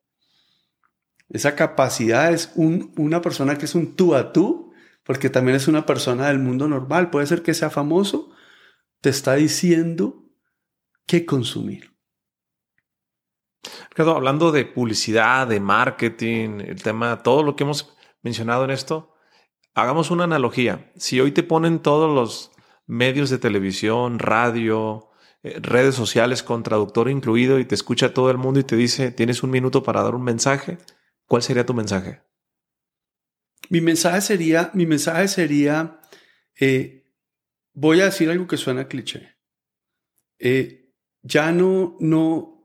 [1.29, 4.71] Esa capacidad es un, una persona que es un tú a tú,
[5.03, 7.09] porque también es una persona del mundo normal.
[7.09, 8.31] Puede ser que sea famoso,
[9.01, 10.25] te está diciendo
[11.05, 11.96] qué consumir.
[13.97, 19.13] Hablando de publicidad, de marketing, el tema, todo lo que hemos mencionado en esto,
[19.73, 20.91] hagamos una analogía.
[20.95, 22.51] Si hoy te ponen todos los
[22.85, 25.09] medios de televisión, radio,
[25.43, 29.11] eh, redes sociales con traductor incluido y te escucha todo el mundo y te dice,
[29.11, 30.77] tienes un minuto para dar un mensaje,
[31.25, 32.21] ¿cuál sería tu mensaje?
[33.69, 35.99] Mi mensaje sería, mi mensaje sería,
[36.59, 37.11] eh,
[37.73, 39.37] voy a decir algo que suena cliché.
[40.39, 42.57] Eh, ya no, no,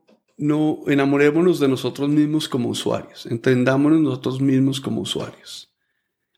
[0.43, 5.73] no enamorémonos de nosotros mismos como usuarios, entendámonos nosotros mismos como usuarios.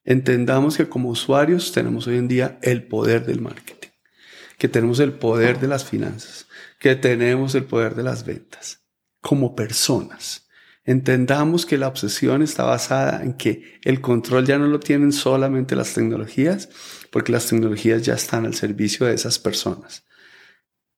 [0.03, 3.89] Entendamos que como usuarios tenemos hoy en día el poder del marketing,
[4.59, 6.45] que tenemos el poder de las finanzas,
[6.79, 8.85] que tenemos el poder de las ventas,
[9.21, 10.47] como personas.
[10.83, 15.75] Entendamos que la obsesión está basada en que el control ya no lo tienen solamente
[15.75, 16.69] las tecnologías,
[17.09, 20.04] porque las tecnologías ya están al servicio de esas personas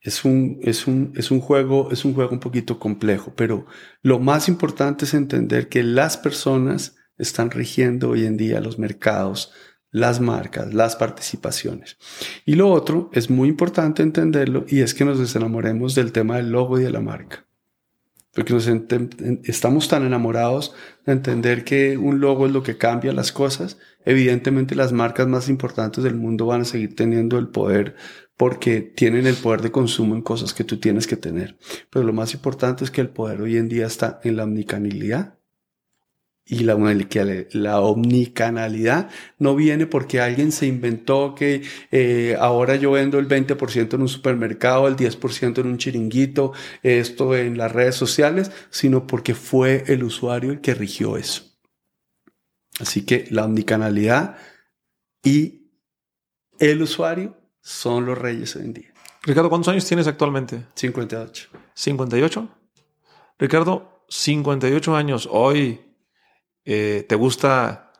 [0.08, 3.66] es un, es un, es un juego, es un juego un poquito complejo, pero
[4.02, 9.52] lo más importante es entender que las personas están rigiendo hoy en día los mercados,
[9.92, 11.98] las marcas, las participaciones.
[12.46, 16.52] Y lo otro es muy importante entenderlo y es que nos desenamoremos del tema del
[16.52, 17.47] logo y de la marca.
[18.38, 18.70] Porque nos
[19.46, 20.76] estamos tan enamorados
[21.08, 23.80] de entender que un logo es lo que cambia las cosas.
[24.06, 27.96] Evidentemente las marcas más importantes del mundo van a seguir teniendo el poder
[28.38, 31.58] porque tienen el poder de consumo en cosas que tú tienes que tener.
[31.90, 35.37] Pero lo más importante es que el poder hoy en día está en la omnicanalidad.
[36.50, 36.76] Y la,
[37.52, 43.94] la omnicanalidad no viene porque alguien se inventó que eh, ahora yo vendo el 20%
[43.94, 49.36] en un supermercado, el 10% en un chiringuito, esto en las redes sociales, sino porque
[49.36, 51.44] fue el usuario el que rigió eso.
[52.80, 54.38] Así que la omnicanalidad
[55.24, 55.72] y
[56.60, 58.94] el usuario son los reyes hoy en día.
[59.24, 60.64] Ricardo, ¿cuántos años tienes actualmente?
[60.76, 61.50] 58.
[61.76, 62.50] ¿58?
[63.38, 65.28] Ricardo, 58 años.
[65.30, 65.82] Hoy
[66.70, 67.94] eh, te gusta,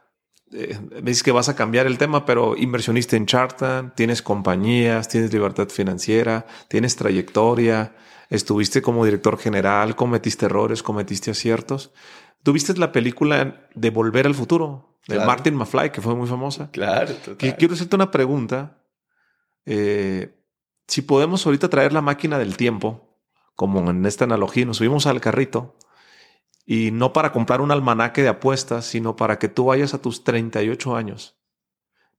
[0.52, 5.08] eh, me dices que vas a cambiar el tema, pero inversionista en Chartan, tienes compañías,
[5.08, 7.96] tienes libertad financiera, tienes trayectoria,
[8.30, 11.92] estuviste como director general, cometiste errores, cometiste aciertos.
[12.44, 15.00] ¿Tuviste la película de Volver al Futuro?
[15.08, 16.70] De Martin McFly, que fue muy famosa.
[16.72, 17.16] Claro.
[17.38, 18.84] quiero hacerte una pregunta
[19.66, 20.34] eh,
[20.88, 23.18] si podemos ahorita traer la máquina del tiempo,
[23.56, 25.76] como en esta analogía, nos subimos al carrito
[26.68, 30.24] y no para comprar un almanaque de apuestas, sino para que tú vayas a tus
[30.26, 31.38] 38 años,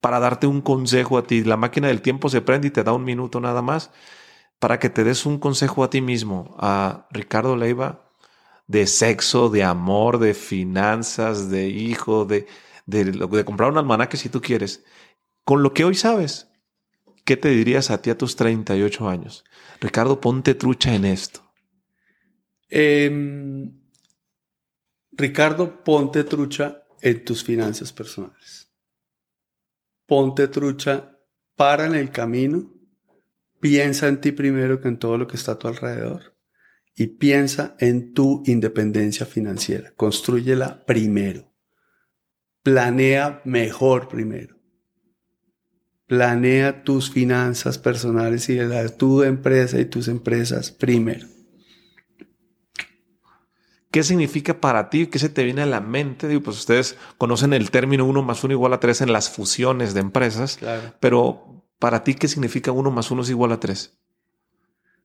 [0.01, 1.45] para darte un consejo a ti.
[1.45, 3.91] La máquina del tiempo se prende y te da un minuto nada más
[4.59, 8.11] para que te des un consejo a ti mismo, a Ricardo Leiva,
[8.67, 12.47] de sexo, de amor, de finanzas, de hijo, de,
[12.87, 14.85] de, comprar un almanaque si tú quieres,
[15.45, 16.49] con lo que hoy sabes.
[17.25, 19.45] ¿Qué te dirías a ti a tus 38 años?
[19.81, 21.41] Ricardo, ponte trucha en esto.
[22.71, 23.79] Em,
[25.19, 28.73] Ricardo, ponte trucha en tus finanzas personales.
[30.07, 31.19] Ponte trucha,
[31.57, 32.73] para en el camino,
[33.59, 36.37] piensa en ti primero que en todo lo que está a tu alrededor
[36.95, 39.93] y piensa en tu independencia financiera.
[39.97, 41.53] Construyela primero.
[42.63, 44.57] Planea mejor primero.
[46.07, 51.27] Planea tus finanzas personales y de tu empresa y tus empresas primero.
[53.91, 55.07] ¿Qué significa para ti?
[55.07, 56.29] ¿Qué se te viene a la mente?
[56.29, 59.95] Digo, pues ustedes conocen el término 1 más 1 igual a 3 en las fusiones
[59.95, 60.59] de empresas,
[61.01, 63.99] pero para ti, ¿qué significa 1 más 1 es igual a 3?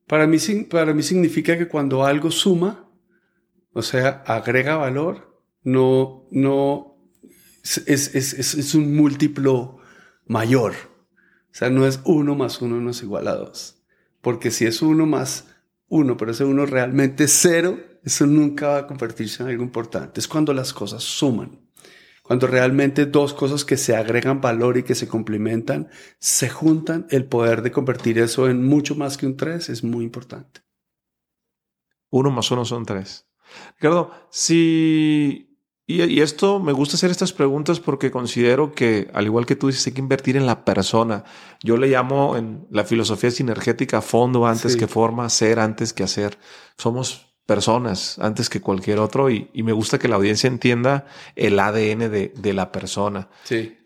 [0.07, 0.38] Para mí,
[0.69, 2.89] para mí significa que cuando algo suma,
[3.72, 6.97] o sea, agrega valor, no, no,
[7.64, 9.77] es, es, es un múltiplo
[10.26, 10.73] mayor.
[11.53, 13.84] O sea, no es uno más uno no es igual a dos.
[14.22, 15.47] Porque si es uno más
[15.88, 20.19] uno, pero ese uno realmente es cero, Eso nunca va a convertirse en algo importante.
[20.19, 21.59] Es cuando las cosas suman.
[22.21, 25.89] Cuando realmente dos cosas que se agregan valor y que se complementan
[26.19, 30.05] se juntan, el poder de convertir eso en mucho más que un tres es muy
[30.05, 30.61] importante.
[32.09, 33.27] Uno más uno son tres.
[33.75, 35.49] Ricardo, si...
[35.85, 39.85] Y, esto me gusta hacer estas preguntas porque considero que, al igual que tú dices,
[39.85, 41.25] hay que invertir en la persona.
[41.61, 46.38] Yo le llamo en la filosofía sinergética fondo antes que forma, ser antes que hacer.
[46.77, 51.05] Somos personas antes que cualquier otro y, me gusta que la audiencia entienda
[51.35, 53.29] el ADN de, la persona.
[53.43, 53.77] Sí.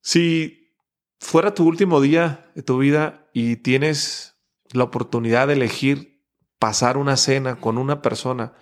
[0.00, 0.74] Si
[1.18, 4.36] fuera tu último día de tu vida y tienes
[4.72, 6.22] la oportunidad de elegir
[6.58, 8.54] pasar una cena con una persona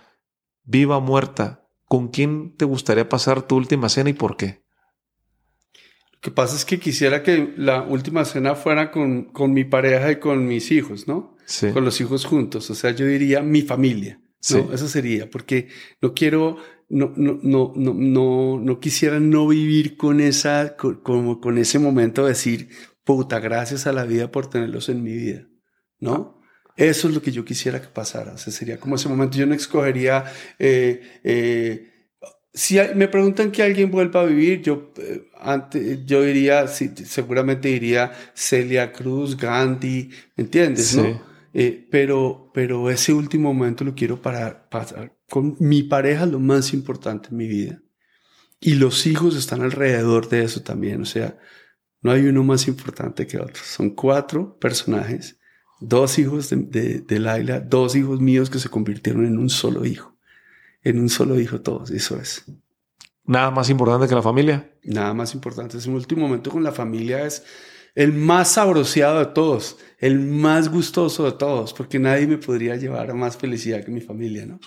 [0.63, 4.63] viva o muerta, ¿con quién te gustaría pasar tu última cena y por qué?
[6.13, 10.11] Lo que pasa es que quisiera que la última cena fuera con, con mi pareja
[10.11, 11.37] y con mis hijos, ¿no?
[11.73, 12.69] Con los hijos juntos.
[12.69, 14.21] O sea, yo diría mi familia.
[14.51, 14.73] ¿no?
[14.73, 15.67] Eso sería, porque
[16.01, 16.57] no quiero,
[16.87, 21.77] no, no, no, no, no, no quisiera no vivir con esa, con, como con ese
[21.77, 22.69] momento de decir,
[23.03, 25.47] puta, gracias a la vida por tenerlos en mi vida,
[25.99, 26.39] ¿no?
[26.77, 28.31] Eso es lo que yo quisiera que pasara.
[28.31, 29.37] O sea, sería como ese momento.
[29.37, 30.23] Yo no escogería,
[30.57, 31.89] eh, eh,
[32.53, 38.13] si me preguntan que alguien vuelva a vivir, yo, eh, antes, yo diría, seguramente diría
[38.33, 40.95] Celia Cruz, Gandhi, ¿me entiendes?
[40.95, 41.21] ¿no?
[41.53, 46.73] Eh, pero, pero ese último momento lo quiero para pasar con mi pareja, lo más
[46.73, 47.81] importante en mi vida.
[48.59, 51.01] Y los hijos están alrededor de eso también.
[51.01, 51.37] O sea,
[52.01, 53.63] no hay uno más importante que otro.
[53.63, 55.39] Son cuatro personajes,
[55.79, 60.17] dos hijos de, de, Laila, dos hijos míos que se convirtieron en un solo hijo.
[60.81, 62.45] En un solo hijo todos, eso es.
[63.25, 64.73] Nada más importante que la familia.
[64.83, 65.77] Nada más importante.
[65.77, 67.43] Ese último momento con la familia es
[67.95, 73.11] el más sabroseado de todos, el más gustoso de todos, porque nadie me podría llevar
[73.11, 74.59] a más felicidad que mi familia, ¿no?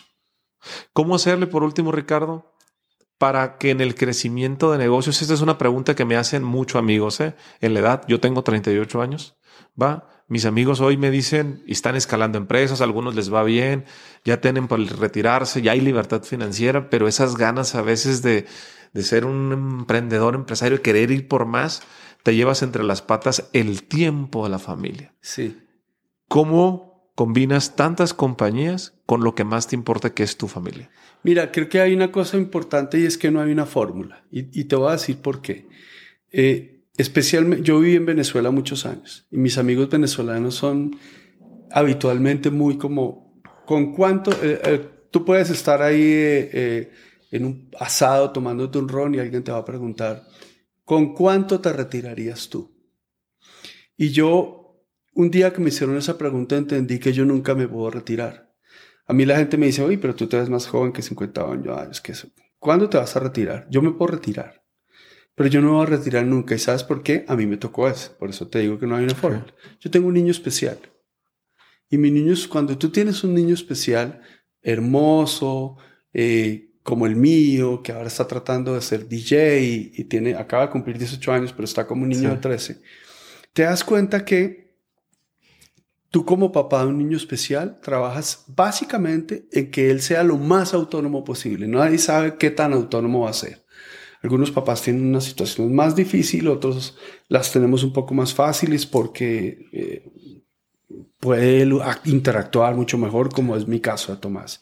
[0.92, 2.54] ¿Cómo hacerle por último, Ricardo,
[3.18, 6.78] para que en el crecimiento de negocios, esta es una pregunta que me hacen muchos
[6.78, 7.34] amigos, ¿eh?
[7.60, 9.36] En la edad, yo tengo 38 años,
[9.80, 10.08] ¿va?
[10.28, 13.84] Mis amigos hoy me dicen, están escalando empresas, algunos les va bien,
[14.24, 18.46] ya tienen por retirarse, ya hay libertad financiera, pero esas ganas a veces de,
[18.92, 21.82] de ser un emprendedor, empresario, querer ir por más,
[22.22, 25.14] te llevas entre las patas el tiempo de la familia.
[25.20, 25.58] Sí.
[26.28, 30.90] ¿Cómo combinas tantas compañías con lo que más te importa que es tu familia?
[31.22, 34.24] Mira, creo que hay una cosa importante y es que no hay una fórmula.
[34.30, 35.68] Y, te voy a decir por qué.
[36.30, 40.96] Eh, especialmente, yo viví en Venezuela muchos años y mis amigos venezolanos son
[41.70, 44.32] habitualmente muy como, ¿con cuánto?
[44.42, 46.88] Eh, eh, tú puedes estar ahí
[47.30, 50.24] en un asado tomándote un ron y alguien te va a preguntar,
[50.84, 52.72] ¿con cuánto te retirarías tú?
[53.96, 54.84] Y yo,
[55.14, 58.52] un día que me hicieron esa pregunta, entendí que yo nunca me puedo retirar.
[59.06, 61.42] A mí la gente me dice, oye, pero tú te ves más joven que 50
[61.42, 62.00] años.
[62.00, 62.28] que eso.
[62.58, 63.66] ¿Cuándo te vas a retirar?
[63.70, 64.64] Yo me puedo retirar.
[65.34, 66.54] Pero yo no me voy a retirar nunca.
[66.54, 67.24] ¿Y sabes por qué?
[67.28, 68.16] A mí me tocó eso.
[68.18, 69.46] Por eso te digo que no hay una forma.
[69.80, 70.78] Yo tengo un niño especial.
[71.88, 74.22] Y mi niño, cuando tú tienes un niño especial,
[74.62, 75.76] hermoso,
[76.12, 79.60] eh, como el mío, que ahora está tratando de ser DJ
[79.94, 82.80] y, tiene, acaba de cumplir 18 años, pero está como un niño de 13,
[83.52, 84.72] te das cuenta que
[86.10, 90.74] tú como papá de un niño especial trabajas básicamente en que él sea lo más
[90.74, 91.66] autónomo posible.
[91.66, 93.62] Nadie sabe qué tan autónomo va a ser.
[94.22, 96.96] Algunos papás tienen una situación más difícil, otros
[97.28, 100.04] las tenemos un poco más fáciles porque eh,
[101.18, 101.66] puede
[102.04, 104.60] interactuar mucho mejor, como es mi caso de Tomás.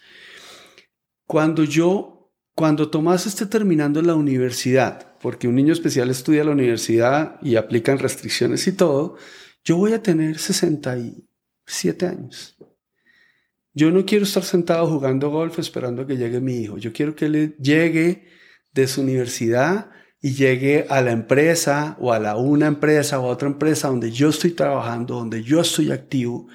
[1.30, 7.40] Cuando yo, cuando Tomás esté terminando la universidad, porque un niño especial estudia la universidad
[7.40, 9.16] y aplican restricciones y todo,
[9.62, 12.56] yo voy a tener 67 años.
[13.72, 16.78] Yo no quiero estar sentado jugando golf esperando a que llegue mi hijo.
[16.78, 18.26] Yo quiero que él llegue
[18.72, 23.32] de su universidad y llegue a la empresa o a la una empresa o a
[23.32, 26.48] otra empresa donde yo estoy trabajando, donde yo estoy activo,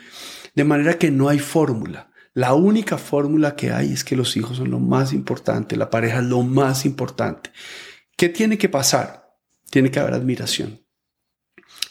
[0.53, 2.11] de manera que no hay fórmula.
[2.35, 6.19] La única fórmula que hay es que los hijos son lo más importante, la pareja
[6.19, 7.49] es lo más importante.
[8.17, 9.37] ¿Qué tiene que pasar?
[9.69, 10.81] Tiene que haber admiración.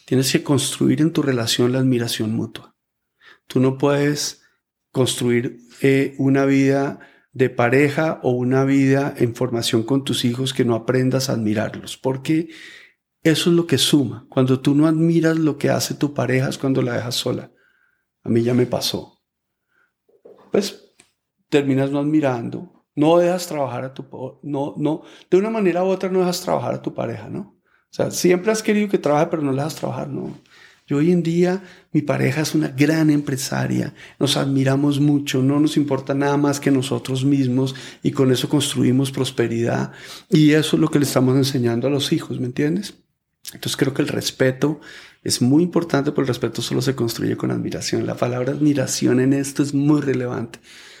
[0.05, 2.75] Tienes que construir en tu relación la admiración mutua.
[3.47, 4.43] Tú no puedes
[4.91, 6.99] construir eh, una vida
[7.31, 11.97] de pareja o una vida en formación con tus hijos que no aprendas a admirarlos,
[11.97, 12.49] porque
[13.23, 14.27] eso es lo que suma.
[14.29, 17.51] Cuando tú no admiras lo que hace tu pareja es cuando la dejas sola.
[18.21, 19.14] A mí ya me pasó
[20.51, 20.95] pues
[21.49, 24.05] terminas no admirando, no dejas trabajar a tu,
[24.43, 27.55] no, no, de una manera u otra no dejas trabajar a tu pareja, ¿no?
[27.61, 30.33] O sea, siempre has querido que trabaje, pero no le dejas trabajar, ¿no?
[30.87, 31.63] Yo hoy en día,
[31.93, 36.69] mi pareja es una gran empresaria, nos admiramos mucho, no nos importa nada más que
[36.69, 37.73] nosotros mismos
[38.03, 39.93] y con eso construimos prosperidad.
[40.29, 42.93] Y eso es lo que le estamos enseñando a los hijos, ¿me entiendes?
[43.47, 44.79] Entonces creo que el respeto
[45.25, 48.05] es muy importante, pero el respeto solo se construye con admiración.
[48.05, 50.59] La palabra admiración en esto es muy relevante.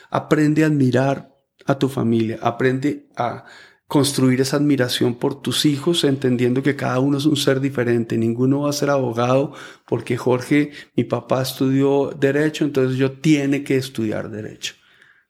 [0.09, 1.31] Aprende a admirar
[1.67, 3.45] a tu familia, aprende a
[3.87, 8.17] construir esa admiración por tus hijos, entendiendo que cada uno es un ser diferente.
[8.17, 9.53] Ninguno va a ser abogado
[9.85, 14.73] porque Jorge, mi papá estudió derecho, entonces yo tiene que estudiar derecho.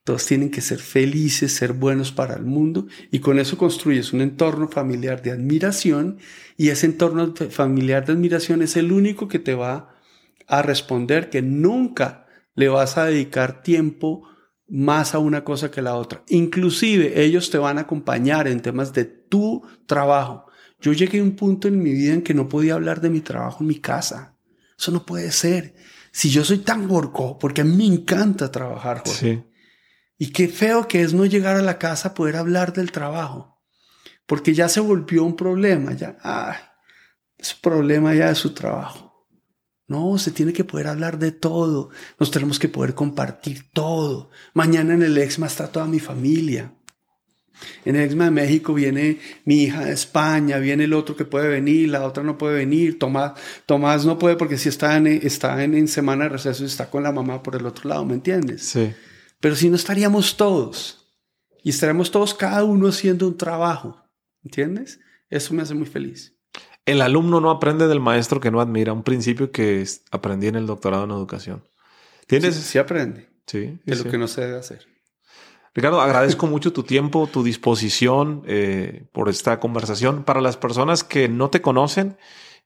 [0.06, 4.22] Todos tienen que ser felices, ser buenos para el mundo y con eso construyes un
[4.22, 6.20] entorno familiar de admiración
[6.58, 9.96] y ese entorno familiar de admiración es el único que te va
[10.46, 14.30] a responder que nunca le vas a dedicar tiempo
[14.68, 16.22] más a una cosa que la otra.
[16.30, 20.46] Inclusive ellos te van a acompañar en temas de tu trabajo.
[20.80, 23.22] Yo llegué a un punto en mi vida en que no podía hablar de mi
[23.22, 24.38] trabajo en mi casa.
[24.78, 25.74] Eso no puede ser.
[26.12, 29.55] Si yo soy tan gorco, porque a mí me encanta trabajar, Jorge.
[30.18, 33.62] Y qué feo que es no llegar a la casa a poder hablar del trabajo.
[34.26, 36.18] Porque ya se volvió un problema, ya,
[37.38, 39.28] es un problema ya de su trabajo.
[39.88, 41.90] No, se tiene que poder hablar de todo.
[42.20, 44.32] Nos tenemos que poder compartir todo.
[44.54, 46.74] Mañana en el EXMA está toda mi familia.
[47.86, 51.48] En el EXMA de México viene mi hija de España, viene el otro que puede
[51.48, 52.98] venir, la otra no puede venir.
[52.98, 53.34] Tomás,
[53.66, 57.04] Tomás no puede porque si está, en, está en, semana de receso y está con
[57.04, 58.64] la mamá por el otro lado, ¿me entiendes?
[58.64, 58.92] Sí.
[59.46, 61.06] Pero si no estaríamos todos
[61.62, 64.02] y estaríamos todos cada uno haciendo un trabajo,
[64.44, 65.00] ¿entiendes?
[65.30, 66.36] Eso me hace muy feliz.
[66.84, 70.66] El alumno no aprende del maestro que no admira, un principio que aprendí en el
[70.66, 71.64] doctorado en educación.
[72.26, 72.56] ¿Tienes?
[72.56, 73.30] Sí, aprende.
[73.46, 73.78] Sí.
[73.86, 74.88] De lo que no se debe hacer.
[75.76, 80.24] Ricardo, agradezco mucho tu tiempo, tu disposición eh, por esta conversación.
[80.24, 82.18] Para las personas que no te conocen,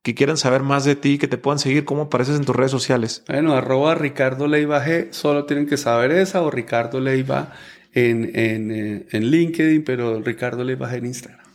[0.02, 2.72] que quieran saber más de ti, que te puedan seguir, ¿cómo apareces en tus redes
[2.72, 3.24] sociales?
[3.28, 7.54] Bueno, arroba Ricardo Leiva G, solo tienen que saber esa, o Ricardo Leiva
[7.94, 11.46] en, en, eh, en LinkedIn, pero Ricardo Leiva G en Instagram.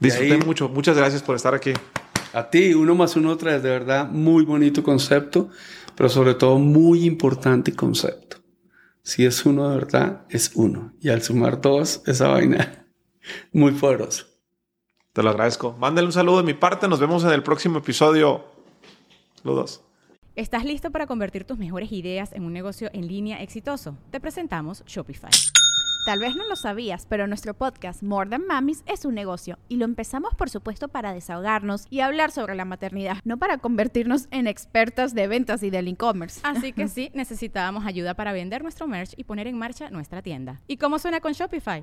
[0.00, 0.68] Disfruté mucho.
[0.68, 1.72] Muchas gracias por estar aquí.
[2.32, 5.50] A ti, uno más uno, tres, de verdad, muy bonito concepto,
[5.94, 8.38] pero sobre todo muy importante concepto.
[9.02, 10.94] Si es uno de verdad, es uno.
[11.00, 12.86] Y al sumar dos, esa vaina
[13.52, 14.29] muy poderosa.
[15.12, 15.74] Te lo agradezco.
[15.78, 16.86] Mándale un saludo de mi parte.
[16.86, 18.44] Nos vemos en el próximo episodio.
[19.42, 19.82] Saludos.
[20.36, 23.96] ¿Estás listo para convertir tus mejores ideas en un negocio en línea exitoso?
[24.10, 25.30] Te presentamos Shopify.
[26.06, 29.76] Tal vez no lo sabías, pero nuestro podcast More Than Mamis es un negocio y
[29.76, 34.46] lo empezamos por supuesto para desahogarnos y hablar sobre la maternidad, no para convertirnos en
[34.46, 36.40] expertas de ventas y del e-commerce.
[36.44, 40.60] Así que sí, necesitábamos ayuda para vender nuestro merch y poner en marcha nuestra tienda.
[40.68, 41.82] ¿Y cómo suena con Shopify?